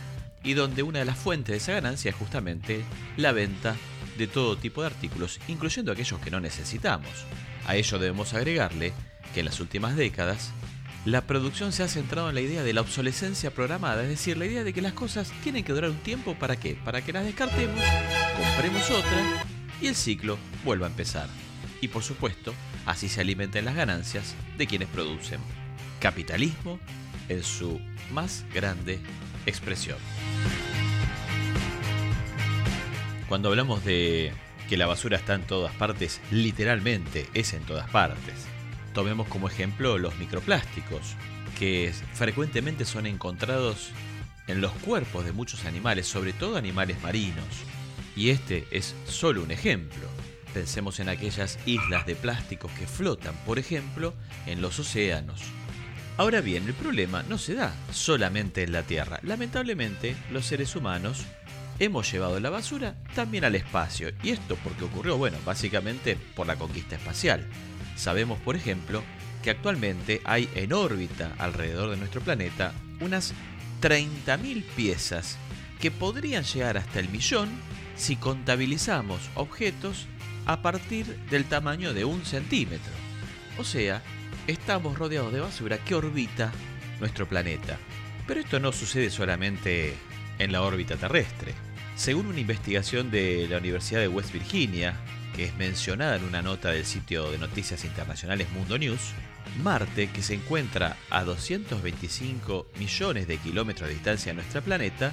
[0.45, 2.84] y donde una de las fuentes de esa ganancia es justamente
[3.16, 3.76] la venta
[4.16, 7.11] de todo tipo de artículos, incluyendo aquellos que no necesitamos.
[7.66, 8.93] A ello debemos agregarle
[9.34, 10.53] que en las últimas décadas
[11.11, 14.45] la producción se ha centrado en la idea de la obsolescencia programada, es decir, la
[14.45, 16.77] idea de que las cosas tienen que durar un tiempo para qué?
[16.85, 17.83] Para que las descartemos,
[18.37, 19.47] compremos otra
[19.81, 20.37] y el ciclo
[20.67, 21.27] vuelva a empezar.
[21.81, 22.53] Y por supuesto,
[22.85, 25.41] así se alimenten las ganancias de quienes producen.
[25.99, 26.79] Capitalismo
[27.31, 27.81] en su
[28.13, 29.01] más grande
[29.47, 29.97] expresión.
[33.31, 34.33] Cuando hablamos de
[34.69, 38.48] que la basura está en todas partes, literalmente es en todas partes.
[38.99, 41.15] Tomemos como ejemplo los microplásticos,
[41.57, 43.91] que frecuentemente son encontrados
[44.49, 47.47] en los cuerpos de muchos animales, sobre todo animales marinos.
[48.17, 50.09] Y este es solo un ejemplo.
[50.53, 54.15] Pensemos en aquellas islas de plásticos que flotan, por ejemplo,
[54.47, 55.43] en los océanos.
[56.17, 59.21] Ahora bien, el problema no se da solamente en la Tierra.
[59.23, 61.25] Lamentablemente, los seres humanos
[61.79, 64.11] hemos llevado la basura también al espacio.
[64.25, 65.17] ¿Y esto porque ocurrió?
[65.17, 67.47] Bueno, básicamente por la conquista espacial.
[67.99, 69.03] Sabemos, por ejemplo,
[69.43, 73.35] que actualmente hay en órbita alrededor de nuestro planeta unas
[73.83, 75.37] 30.000 piezas
[75.81, 77.49] que podrían llegar hasta el millón
[77.97, 80.07] si contabilizamos objetos
[80.47, 82.93] a partir del tamaño de un centímetro.
[83.59, 84.01] O sea,
[84.47, 86.53] estamos rodeados de basura que orbita
[87.01, 87.79] nuestro planeta.
[88.29, 89.95] Pero esto no sucede solamente
[90.39, 91.53] en la órbita terrestre.
[91.97, 94.95] Según una investigación de la Universidad de West Virginia,
[95.39, 99.12] que es mencionada en una nota del sitio de noticias internacionales Mundo News,
[99.62, 105.12] Marte, que se encuentra a 225 millones de kilómetros de distancia de nuestro planeta,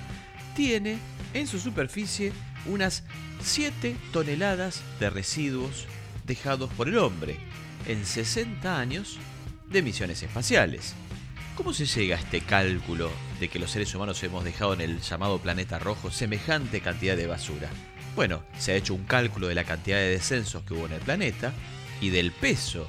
[0.55, 0.97] tiene
[1.36, 2.34] en su superficie
[2.65, 3.03] unas
[3.43, 5.86] 7 toneladas de residuos
[6.26, 7.38] dejados por el hombre
[7.86, 9.19] en 60 años
[9.69, 10.95] de misiones espaciales.
[11.55, 15.01] ¿Cómo se llega a este cálculo de que los seres humanos hemos dejado en el
[15.01, 17.69] llamado planeta rojo semejante cantidad de basura?
[18.16, 21.01] Bueno, se ha hecho un cálculo de la cantidad de descensos que hubo en el
[21.01, 21.51] planeta
[21.99, 22.88] y del peso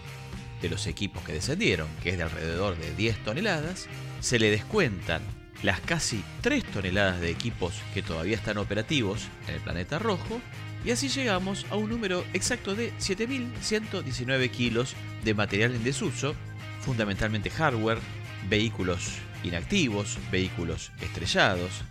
[0.63, 3.89] de los equipos que descendieron, que es de alrededor de 10 toneladas,
[4.21, 5.21] se le descuentan
[5.63, 10.41] las casi 3 toneladas de equipos que todavía están operativos en el planeta rojo,
[10.85, 16.37] y así llegamos a un número exacto de 7.119 kilos de material en desuso,
[16.81, 17.99] fundamentalmente hardware,
[18.49, 19.09] vehículos
[19.43, 21.83] inactivos, vehículos estrellados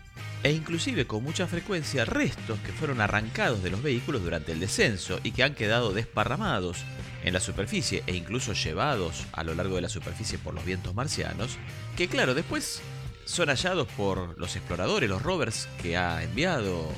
[0.46, 5.20] e inclusive con mucha frecuencia restos que fueron arrancados de los vehículos durante el descenso
[5.24, 6.84] y que han quedado desparramados
[7.24, 10.94] en la superficie e incluso llevados a lo largo de la superficie por los vientos
[10.94, 11.58] marcianos,
[11.98, 12.84] que claro, después
[13.26, 16.94] son hallados por los exploradores, los rovers que ha enviado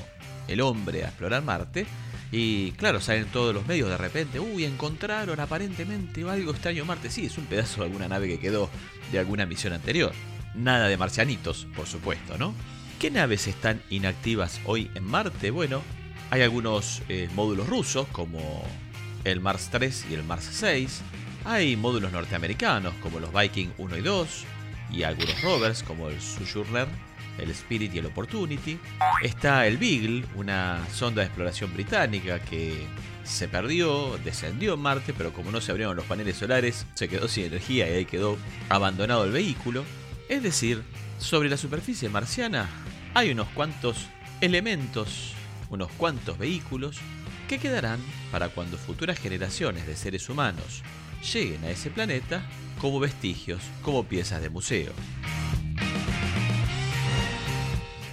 [0.46, 1.86] el hombre a explorar Marte,
[2.30, 7.08] y claro, salen todos los medios de repente, uy, encontraron aparentemente algo extraño en Marte.
[7.08, 8.68] Sí, es un pedazo de alguna nave que quedó
[9.10, 10.12] de alguna misión anterior.
[10.54, 12.52] Nada de marcianitos, por supuesto, ¿no?
[12.98, 15.52] ¿Qué naves están inactivas hoy en Marte?
[15.52, 15.82] Bueno,
[16.30, 18.64] hay algunos eh, módulos rusos como
[19.22, 21.02] el Mars 3 y el Mars 6.
[21.44, 24.44] Hay módulos norteamericanos como los Viking 1 y 2
[24.90, 26.88] y algunos rovers como el Sojourner
[27.38, 28.78] el Spirit y el Opportunity.
[29.22, 32.84] Está el Beagle, una sonda de exploración británica que
[33.22, 37.28] se perdió, descendió en Marte, pero como no se abrieron los paneles solares, se quedó
[37.28, 38.36] sin energía y ahí quedó
[38.68, 39.84] abandonado el vehículo.
[40.28, 40.82] Es decir,
[41.18, 42.68] sobre la superficie marciana
[43.14, 44.06] hay unos cuantos
[44.40, 45.32] elementos,
[45.70, 46.98] unos cuantos vehículos
[47.48, 48.00] que quedarán
[48.30, 50.82] para cuando futuras generaciones de seres humanos
[51.32, 52.42] lleguen a ese planeta
[52.80, 54.92] como vestigios, como piezas de museo.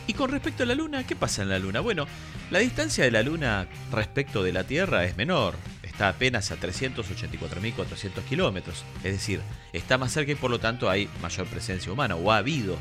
[0.08, 1.80] Y con respecto a la Luna, ¿qué pasa en la Luna?
[1.80, 2.06] Bueno,
[2.52, 5.56] la distancia de la Luna respecto de la Tierra es menor,
[5.96, 9.40] está apenas a 384.400 kilómetros, es decir,
[9.72, 12.78] está más cerca y por lo tanto hay mayor presencia humana, o ha habido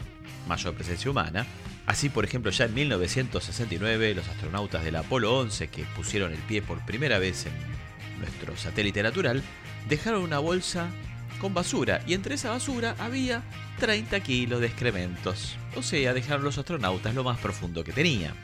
[0.49, 1.47] mayor presencia humana.
[1.87, 6.61] Así, por ejemplo, ya en 1969 los astronautas del Apolo 11, que pusieron el pie
[6.61, 7.53] por primera vez en
[8.19, 9.45] nuestro satélite natural,
[9.89, 10.89] dejaron una bolsa
[11.41, 13.45] con basura y entre esa basura había
[13.79, 15.57] 30 kilos de excrementos.
[15.77, 18.35] O sea, dejaron los astronautas lo más profundo que tenían.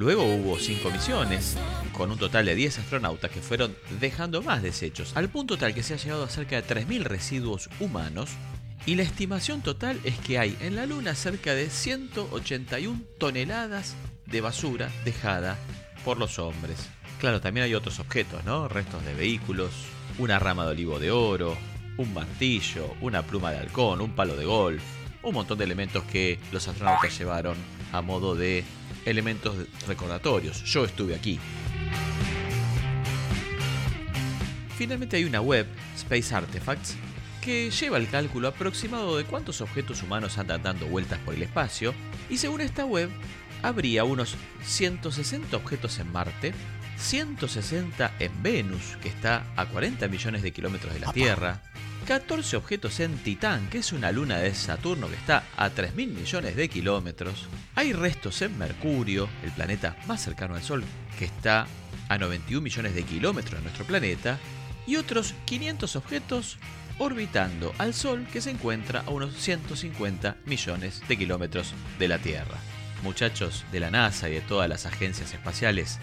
[0.00, 1.58] Luego hubo 5 misiones,
[1.92, 5.82] con un total de 10 astronautas que fueron dejando más desechos, al punto tal que
[5.82, 8.30] se ha llegado a cerca de 3.000 residuos humanos,
[8.86, 13.94] y la estimación total es que hay en la Luna cerca de 181 toneladas
[14.24, 15.58] de basura dejada
[16.02, 16.88] por los hombres.
[17.18, 18.68] Claro, también hay otros objetos, ¿no?
[18.68, 19.70] Restos de vehículos,
[20.16, 21.58] una rama de olivo de oro,
[21.98, 24.82] un martillo, una pluma de halcón, un palo de golf,
[25.22, 27.58] un montón de elementos que los astronautas llevaron
[27.92, 28.64] a modo de
[29.04, 30.64] elementos recordatorios.
[30.64, 31.38] Yo estuve aquí.
[34.76, 36.96] Finalmente hay una web, Space Artifacts,
[37.40, 41.94] que lleva el cálculo aproximado de cuántos objetos humanos andan dando vueltas por el espacio,
[42.28, 43.10] y según esta web,
[43.62, 46.54] habría unos 160 objetos en Marte,
[46.96, 51.62] 160 en Venus, que está a 40 millones de kilómetros de la Tierra,
[52.10, 56.56] 14 objetos en Titán, que es una luna de Saturno que está a 3.000 millones
[56.56, 57.46] de kilómetros,
[57.76, 60.82] hay restos en Mercurio, el planeta más cercano al Sol,
[61.20, 61.68] que está
[62.08, 64.40] a 91 millones de kilómetros de nuestro planeta,
[64.88, 66.58] y otros 500 objetos
[66.98, 72.58] orbitando al Sol que se encuentra a unos 150 millones de kilómetros de la Tierra.
[73.04, 76.00] Muchachos de la NASA y de todas las agencias espaciales,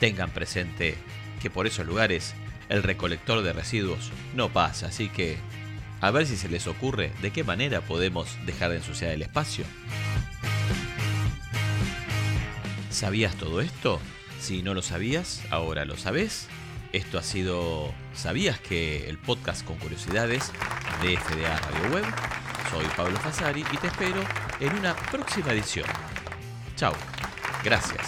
[0.00, 0.96] tengan presente
[1.40, 2.34] que por esos lugares
[2.68, 5.38] el recolector de residuos no pasa, así que
[6.00, 9.64] a ver si se les ocurre de qué manera podemos dejar de ensuciar el espacio.
[12.90, 14.00] ¿Sabías todo esto?
[14.40, 16.48] Si no lo sabías, ahora lo sabes.
[16.92, 20.52] Esto ha sido ¿Sabías que el podcast con curiosidades
[21.02, 22.04] de FDA Radio Web?
[22.70, 24.22] Soy Pablo Fasari y te espero
[24.60, 25.86] en una próxima edición.
[26.76, 26.94] Chao.
[27.64, 28.06] Gracias.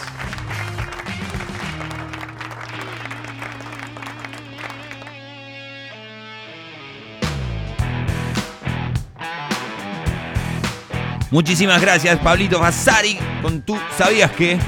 [11.36, 14.58] Muchísimas gracias, Pablito Fasari, con tu ¿Sabías qué?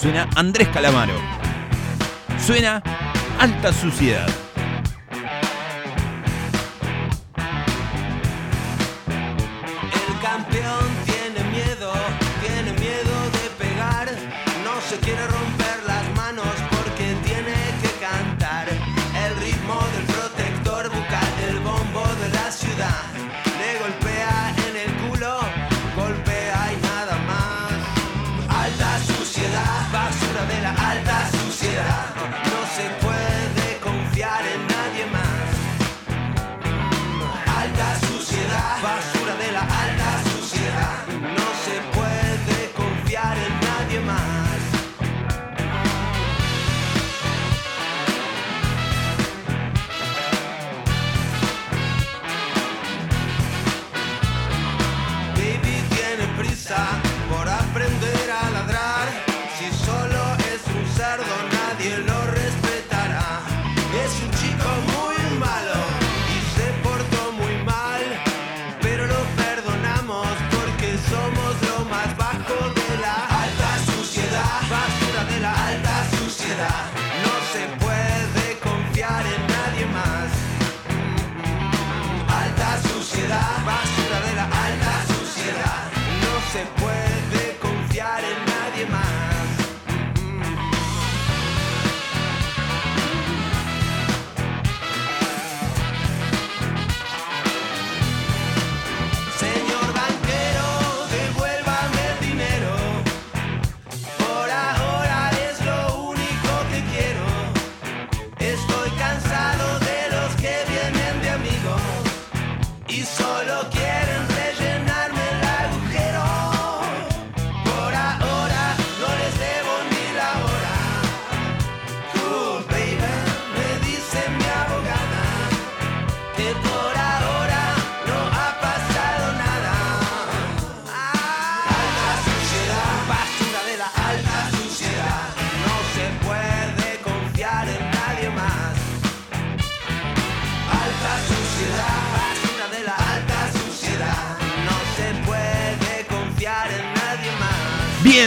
[0.00, 1.12] Suena Andrés Calamaro.
[2.42, 2.82] Suena
[3.38, 4.26] Alta Suciedad.
[9.92, 11.92] El campeón tiene miedo,
[12.40, 14.08] tiene miedo de pegar,
[14.64, 15.51] no se quiere romper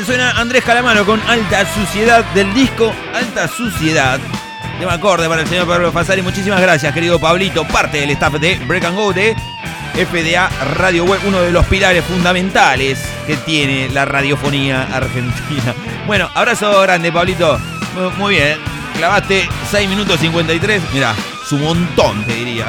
[0.04, 4.20] Suena Andrés Calamaro con Alta Suciedad del disco Alta Suciedad.
[4.80, 6.22] Tema acorde para el señor Pablo Fasari.
[6.22, 9.36] Muchísimas gracias, querido Pablito, parte del staff de Break and Go de
[9.96, 15.74] FDA Radio Web, uno de los pilares fundamentales que tiene la radiofonía argentina.
[16.06, 17.60] Bueno, abrazo grande, Pablito.
[17.96, 18.60] Mu- Muy bien.
[18.98, 20.82] Clavaste 6 minutos 53.
[20.93, 21.16] Mira,
[21.48, 22.68] su montón, te diría.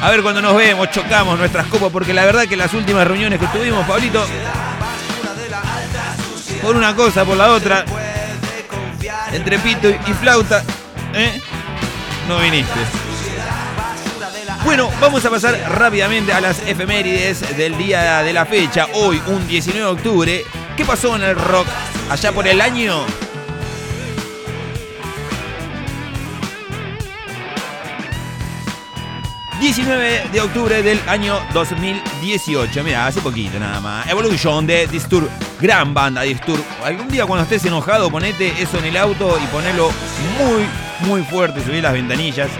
[0.00, 3.38] A ver cuando nos vemos, chocamos nuestras copas, porque la verdad que las últimas reuniones
[3.40, 4.24] que tuvimos, Pablito,
[6.62, 7.84] por una cosa, por la otra,
[9.32, 10.62] entre pito y flauta,
[11.14, 11.40] ¿eh?
[12.28, 12.80] no viniste.
[14.64, 18.86] Bueno, vamos a pasar rápidamente a las efemérides del día de la fecha.
[18.94, 20.44] Hoy, un 19 de octubre.
[20.76, 21.66] ¿Qué pasó en el rock
[22.08, 23.04] allá por el año?
[29.60, 32.82] 19 de octubre del año 2018.
[32.84, 34.08] Mira, hace poquito nada más.
[34.08, 35.28] Evolution de Disturb.
[35.62, 36.60] Gran banda Disturb.
[36.84, 39.92] Algún día cuando estés enojado, ponete eso en el auto y ponelo
[40.36, 40.66] muy,
[41.08, 41.62] muy fuerte.
[41.64, 42.50] Subí las ventanillas.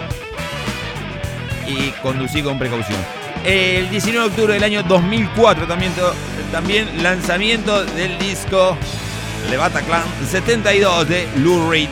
[1.66, 3.00] Y conducí con precaución.
[3.44, 5.92] El 19 de octubre del año 2004 también,
[6.52, 8.76] también lanzamiento del disco
[9.50, 11.88] Le Bataclan 72 de Lou Reed.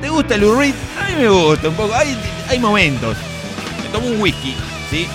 [0.00, 0.74] ¿Te gusta Lou Reed?
[0.98, 1.94] A mí me gusta un poco.
[1.94, 2.16] Hay,
[2.48, 3.18] hay momentos.
[3.82, 4.56] Me tomo un whisky,
[4.88, 5.06] ¿sí?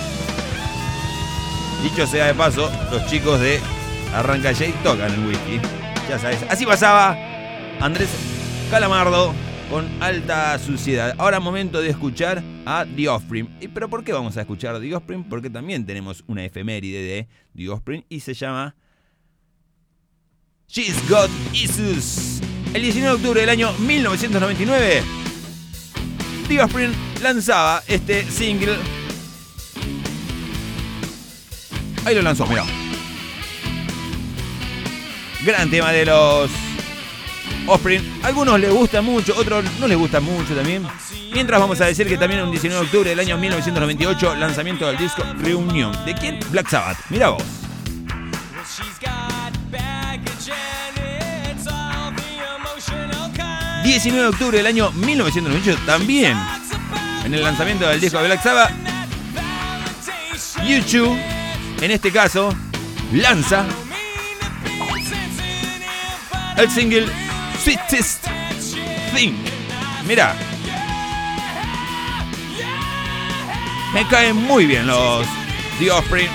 [1.82, 3.60] Dicho sea de paso, los chicos de
[4.14, 5.60] Arranca J tocan el whisky.
[6.08, 6.44] Ya sabes.
[6.48, 7.16] Así pasaba
[7.80, 8.08] Andrés
[8.70, 9.34] Calamardo
[9.68, 11.14] con alta suciedad.
[11.18, 13.48] Ahora momento de escuchar a The Offspring.
[13.60, 15.24] ¿Y pero por qué vamos a escuchar a The Offspring?
[15.24, 18.76] Porque también tenemos una efeméride de The Offspring y se llama
[20.68, 22.40] She's Got Issues.
[22.72, 25.02] El 19 de octubre del año 1999,
[26.48, 26.92] The Offspring
[27.22, 28.76] lanzaba este single.
[32.04, 32.64] Ahí lo lanzó, mira.
[35.44, 36.50] Gran tema de los
[37.66, 38.20] Offspring.
[38.22, 40.86] Algunos les gusta mucho, otros no les gusta mucho también.
[41.32, 44.96] Mientras vamos a decir que también un 19 de octubre del año 1998, lanzamiento del
[44.96, 45.92] disco Reunion.
[46.06, 46.38] ¿De quién?
[46.50, 46.98] Black Sabbath.
[47.10, 47.42] Mira vos.
[53.84, 56.38] 19 de octubre del año 1998 también
[57.26, 58.72] en el lanzamiento del disco de Black Sabbath
[60.66, 61.18] YouTube
[61.82, 62.54] en este caso
[63.12, 63.66] lanza
[66.56, 67.06] el single
[67.62, 68.26] Sweetest
[69.14, 69.34] Thing
[70.06, 70.34] mira
[73.92, 75.26] me caen muy bien los
[75.78, 76.28] The Offspring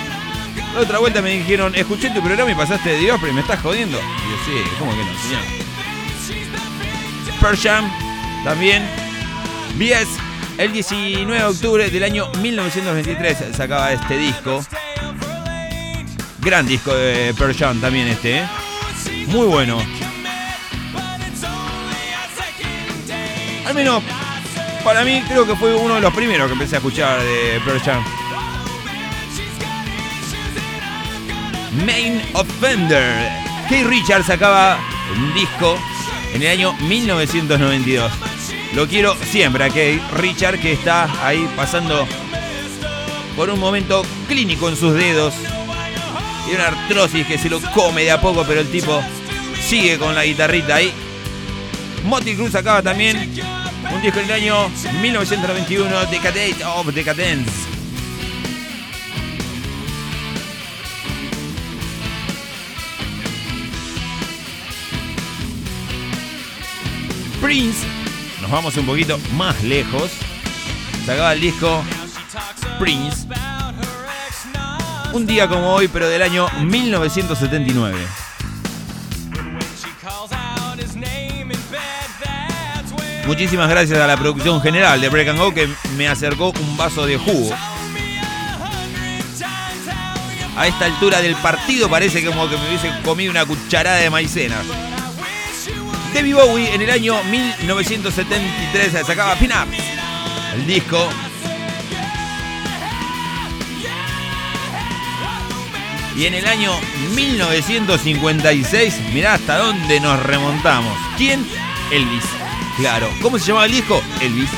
[0.74, 3.60] la otra vuelta me dijeron escuché tu programa y pasaste de The Offspring me estás
[3.60, 5.60] jodiendo y yo sí, ¿cómo que no señor?
[7.40, 7.90] Pearl Jam
[8.44, 8.82] también.
[9.76, 10.08] BS
[10.58, 14.62] el 19 de octubre del año 1923 sacaba este disco.
[16.40, 18.48] Gran disco de Pearl Jam también este, ¿eh?
[19.28, 19.78] Muy bueno.
[23.70, 24.02] Al menos
[24.82, 27.80] para mí creo que fue uno de los primeros que empecé a escuchar de Pearl
[27.80, 28.04] Jam.
[31.86, 33.30] Main Offender.
[33.68, 34.76] Keith Richards sacaba
[35.16, 35.78] un disco
[36.34, 38.10] en el año 1992.
[38.74, 42.08] Lo quiero siempre a Kate Richard que está ahí pasando
[43.36, 45.32] por un momento clínico en sus dedos.
[46.50, 49.00] Y una artrosis que se lo come de a poco, pero el tipo
[49.62, 50.92] sigue con la guitarrita ahí.
[52.04, 53.16] Motley Cruz acaba también
[53.94, 54.68] un disco en el año
[55.00, 57.50] 1991, Decadate of Decadence.
[67.40, 67.86] Prince,
[68.42, 70.10] nos vamos un poquito más lejos,
[71.06, 71.82] sacaba el disco
[72.78, 73.26] Prince,
[75.12, 77.98] un día como hoy, pero del año 1979.
[83.30, 87.06] Muchísimas gracias a la producción general de Break and Go que me acercó un vaso
[87.06, 87.54] de jugo.
[90.56, 94.56] A esta altura del partido parece como que me hubiese comido una cucharada de maicena.
[96.12, 99.68] Debbie Bowie en el año 1973 sacaba Pin Up,
[100.56, 101.08] el disco.
[106.16, 106.72] Y en el año
[107.14, 110.98] 1956, mirá hasta dónde nos remontamos.
[111.16, 111.46] ¿Quién?
[111.92, 112.39] Elvis.
[112.80, 113.10] Claro.
[113.20, 114.02] ¿Cómo se llamaba el disco?
[114.22, 114.48] Elvis.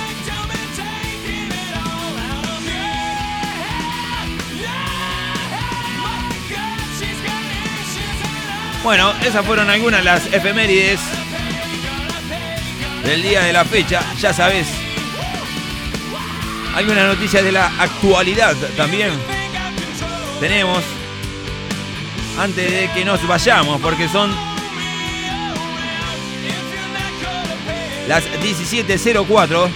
[8.84, 11.00] Bueno, esas fueron algunas de las efemérides
[13.04, 14.68] del día de la fecha, ya sabes.
[16.76, 19.10] Algunas noticias de la actualidad también
[20.38, 20.84] tenemos
[22.38, 24.51] antes de que nos vayamos, porque son
[28.08, 29.68] las 17.04,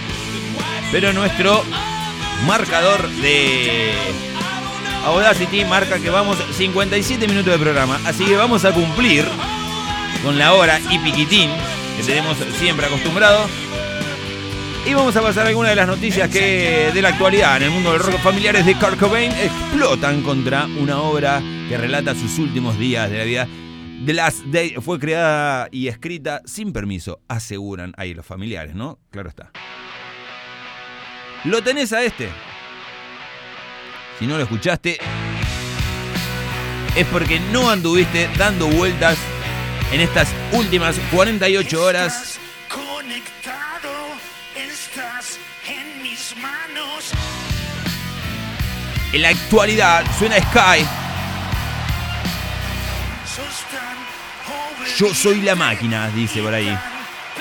[0.92, 1.62] pero nuestro
[2.46, 3.92] marcador de
[5.04, 9.24] Audacity marca que vamos 57 minutos de programa, así que vamos a cumplir
[10.22, 11.50] con la hora y piquitín
[11.96, 13.48] que tenemos siempre acostumbrado.
[14.84, 17.92] Y vamos a pasar algunas de las noticias que de la actualidad en el mundo
[17.92, 23.10] del rock familiares de Kurt Cobain explotan contra una obra que relata sus últimos días
[23.10, 23.48] de la vida.
[24.04, 28.98] The Last Day fue creada y escrita sin permiso, aseguran ahí los familiares, ¿no?
[29.10, 29.50] Claro está.
[31.44, 32.28] ¿Lo tenés a este?
[34.18, 34.98] Si no lo escuchaste,
[36.94, 39.18] es porque no anduviste dando vueltas
[39.92, 42.38] en estas últimas 48 horas.
[42.68, 43.92] Conectado,
[44.54, 45.38] estás
[45.68, 47.12] en mis manos.
[49.12, 50.86] En la actualidad suena Sky.
[54.94, 56.76] Yo soy la máquina, dice por ahí.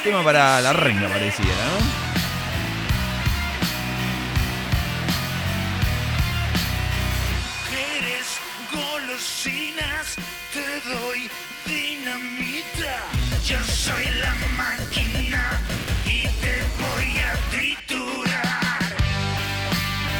[0.03, 2.05] Tema para la renga pareciera, ¿no?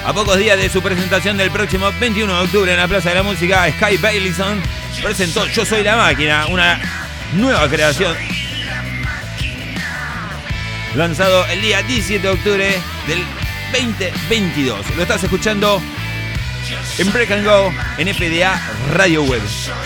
[0.06, 3.16] A pocos días de su presentación del próximo 21 de octubre en la Plaza de
[3.16, 4.62] la Música, Sky Baileyson
[5.02, 7.05] presentó Yo Soy la Máquina, una
[7.36, 8.16] nueva creación.
[10.96, 13.24] Lanzado el día 17 de octubre del
[13.72, 14.96] 2022.
[14.96, 15.82] Lo estás escuchando
[16.98, 18.60] en Break and Go en FDA
[18.94, 19.42] Radio Web.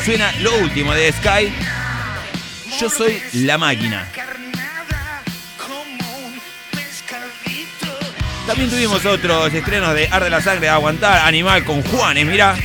[0.05, 1.51] Suena lo último de Sky.
[2.79, 4.07] Yo soy la máquina.
[8.45, 12.57] También tuvimos otros estrenos de Arde la Sangre, Aguantar, Animal con Juanes, mira.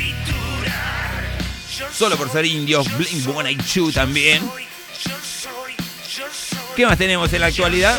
[1.92, 4.42] Solo por ser indios, Blink 182 también.
[6.76, 7.98] ¿Qué más tenemos en la actualidad?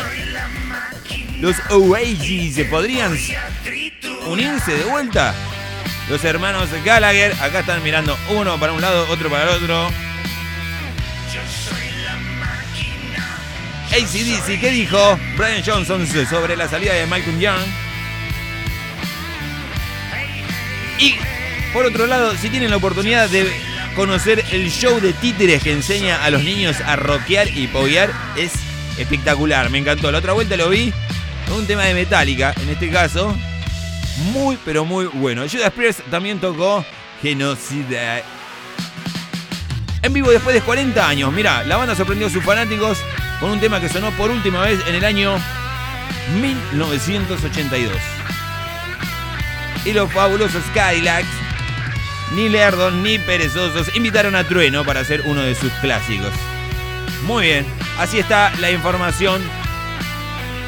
[1.40, 3.16] Los Oasis podrían
[4.26, 5.34] unirse de vuelta.
[6.10, 9.90] Los hermanos Gallagher, acá están mirando uno para un lado, otro para el otro.
[13.92, 17.62] ACDC, ¿qué dijo Brian Johnson sobre la salida de Malcolm Young?
[20.98, 21.14] Y
[21.72, 23.50] por otro lado, si tienen la oportunidad de
[23.94, 28.65] conocer el show de títeres que enseña a los niños a rockear y poguear, es
[28.98, 29.70] espectacular.
[29.70, 30.10] Me encantó.
[30.10, 30.92] La otra vuelta lo vi
[31.48, 33.34] con un tema de Metallica, en este caso.
[34.32, 35.44] Muy, pero muy bueno.
[35.50, 36.84] Judas Priest también tocó
[37.22, 38.22] Genocida.
[40.02, 41.32] En vivo después de 40 años.
[41.32, 42.98] Mira, la banda sorprendió a sus fanáticos
[43.40, 45.36] con un tema que sonó por última vez en el año
[46.40, 47.92] 1982.
[49.84, 51.28] Y los fabulosos Cadillacs,
[52.34, 56.32] ni lerdos ni perezosos, invitaron a Trueno para hacer uno de sus clásicos.
[57.24, 57.66] Muy bien,
[57.98, 59.42] así está la información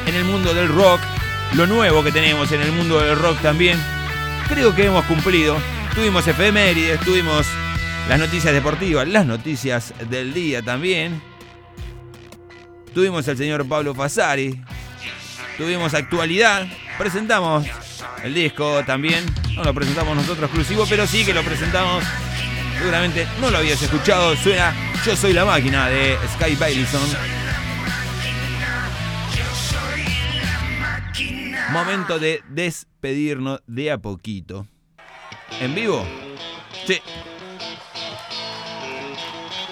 [0.05, 0.99] en el mundo del rock,
[1.53, 3.79] lo nuevo que tenemos en el mundo del rock también.
[4.47, 5.57] Creo que hemos cumplido.
[5.93, 7.45] Tuvimos efemérides, tuvimos
[8.07, 11.21] las noticias deportivas, las noticias del día también.
[12.93, 14.59] Tuvimos al señor Pablo Fasari.
[15.57, 16.67] Tuvimos actualidad.
[16.97, 17.65] Presentamos
[18.23, 19.25] el disco también.
[19.55, 22.03] No lo presentamos nosotros exclusivo, pero sí que lo presentamos.
[22.77, 24.35] Seguramente no lo habías escuchado.
[24.37, 24.73] Suena
[25.05, 27.01] Yo Soy la Máquina de Sky Baileyson.
[31.71, 34.67] Momento de despedirnos de a poquito.
[35.61, 36.05] ¿En vivo?
[36.85, 37.01] Sí.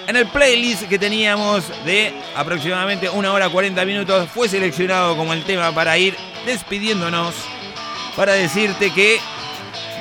[0.06, 5.44] En el playlist que teníamos de aproximadamente una hora 40 minutos fue seleccionado como el
[5.44, 6.16] tema para ir
[6.46, 7.34] despidiéndonos,
[8.16, 9.18] para decirte que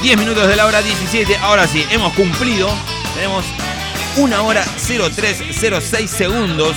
[0.03, 1.37] 10 minutos de la hora 17.
[1.39, 2.69] Ahora sí, hemos cumplido.
[3.15, 3.45] Tenemos
[4.17, 6.77] una hora 0306 segundos.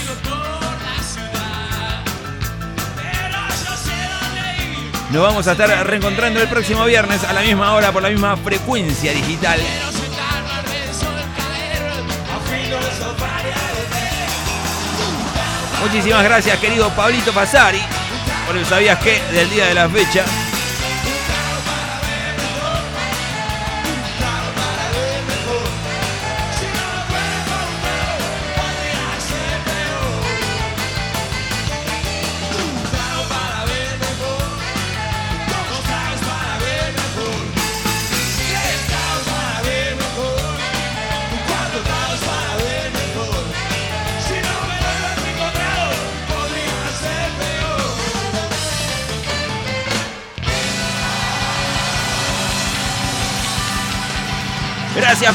[5.11, 8.36] Nos vamos a estar reencontrando el próximo viernes a la misma hora por la misma
[8.38, 9.59] frecuencia digital.
[15.81, 17.81] Muchísimas gracias, querido Pablito Pasari,
[18.47, 20.25] por el sabías que del día de la fecha.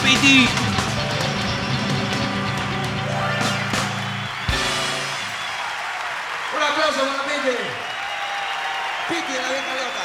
[0.02, 0.46] Piti.
[6.56, 7.56] Un aplauso para Piti.
[9.08, 10.04] Piti, la vieja loca.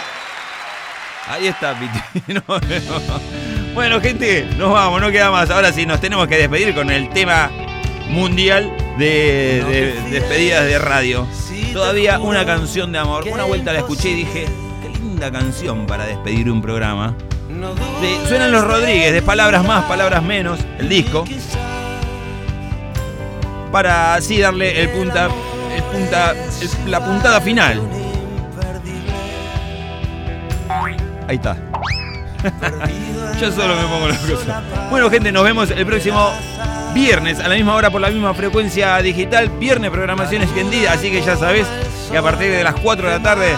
[1.34, 2.00] Ahí está, Piti.
[3.74, 5.50] Bueno, gente, nos vamos, no queda más.
[5.50, 7.50] Ahora sí, nos tenemos que despedir con el tema
[8.08, 11.28] mundial de, de despedidas de radio.
[11.74, 13.28] Todavía una canción de amor.
[13.28, 14.46] Una vuelta la escuché y dije,
[14.84, 17.16] qué linda canción para despedir un programa.
[18.28, 21.26] Suenan los Rodríguez, de palabras más, palabras menos, el disco.
[23.72, 25.30] Para así darle el punta,
[25.76, 26.34] el punta,
[26.88, 27.82] la puntada final.
[31.28, 31.56] Ahí está.
[33.40, 34.64] Yo solo me pongo las cosas.
[34.90, 36.32] Bueno, gente, nos vemos el próximo
[36.94, 39.50] viernes a la misma hora por la misma frecuencia digital.
[39.50, 41.68] Viernes programación extendida, así que ya sabes
[42.12, 43.56] que a partir de las 4 de la tarde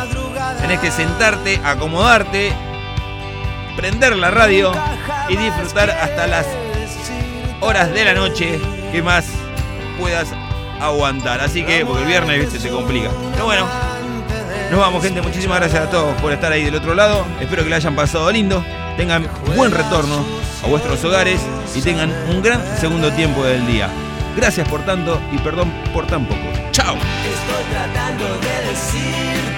[0.62, 2.54] tenés que sentarte, acomodarte,
[3.76, 4.72] prender la radio
[5.30, 6.46] y disfrutar hasta las
[7.62, 8.60] horas de la noche
[8.92, 9.26] que más
[10.00, 10.28] puedas
[10.80, 11.42] aguantar.
[11.42, 12.60] Así que, porque el viernes ¿viste?
[12.60, 13.10] se complica.
[13.34, 13.68] Pero bueno,
[14.72, 15.22] nos vamos, gente.
[15.22, 17.26] Muchísimas gracias a todos por estar ahí del otro lado.
[17.40, 18.64] Espero que la hayan pasado lindo.
[18.98, 20.26] Tengan buen retorno
[20.64, 21.42] a vuestros hogares
[21.76, 23.90] y tengan un gran segundo tiempo del día.
[24.36, 26.42] Gracias por tanto y perdón por tan poco.
[26.72, 26.96] ¡Chao!
[26.96, 29.55] Estoy tratando de decirte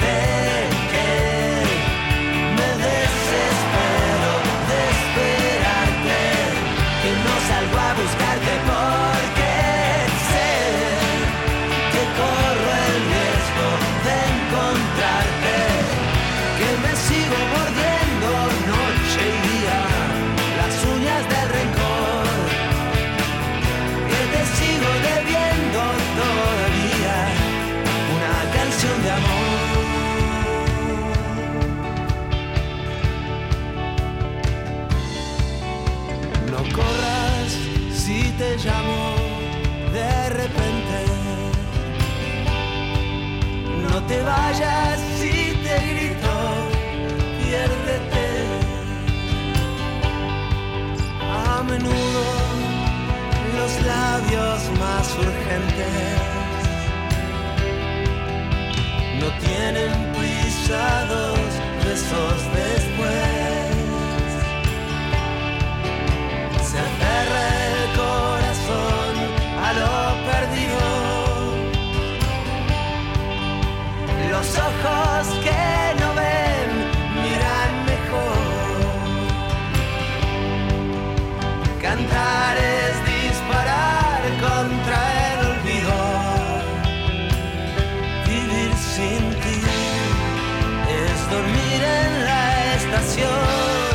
[44.18, 46.34] te vayas si te grito,
[47.40, 48.28] piérdete.
[51.22, 52.24] A menudo
[53.58, 56.18] los labios más urgentes
[59.20, 61.40] no tienen pisados
[61.84, 63.37] besos después.
[74.38, 76.70] Los ojos que no ven
[77.24, 78.38] miran mejor.
[81.82, 85.98] Cantar es disparar contra el olvido.
[88.28, 89.60] Vivir sin ti
[91.02, 92.44] es dormir en la
[92.76, 93.88] estación.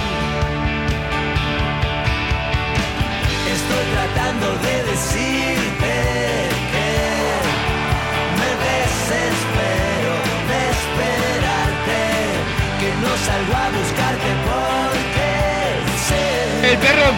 [3.54, 4.71] Estoy tratando de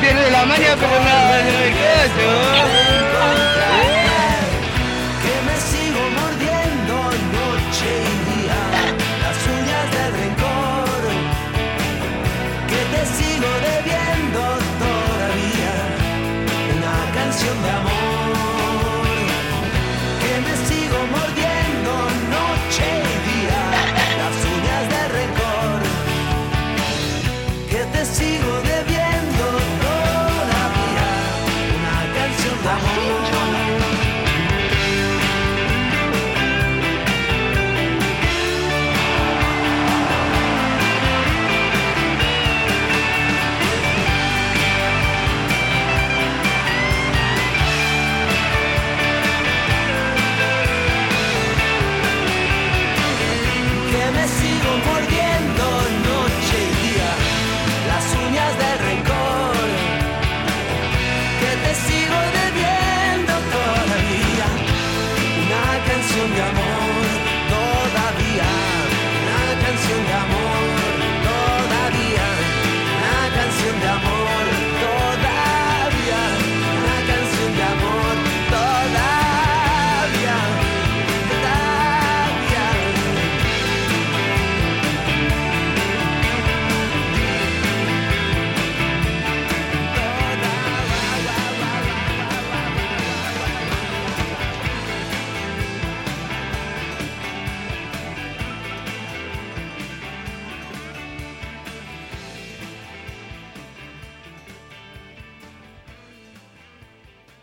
[0.00, 2.24] pierde la maña, pero nada en el caso.
[2.54, 3.03] Que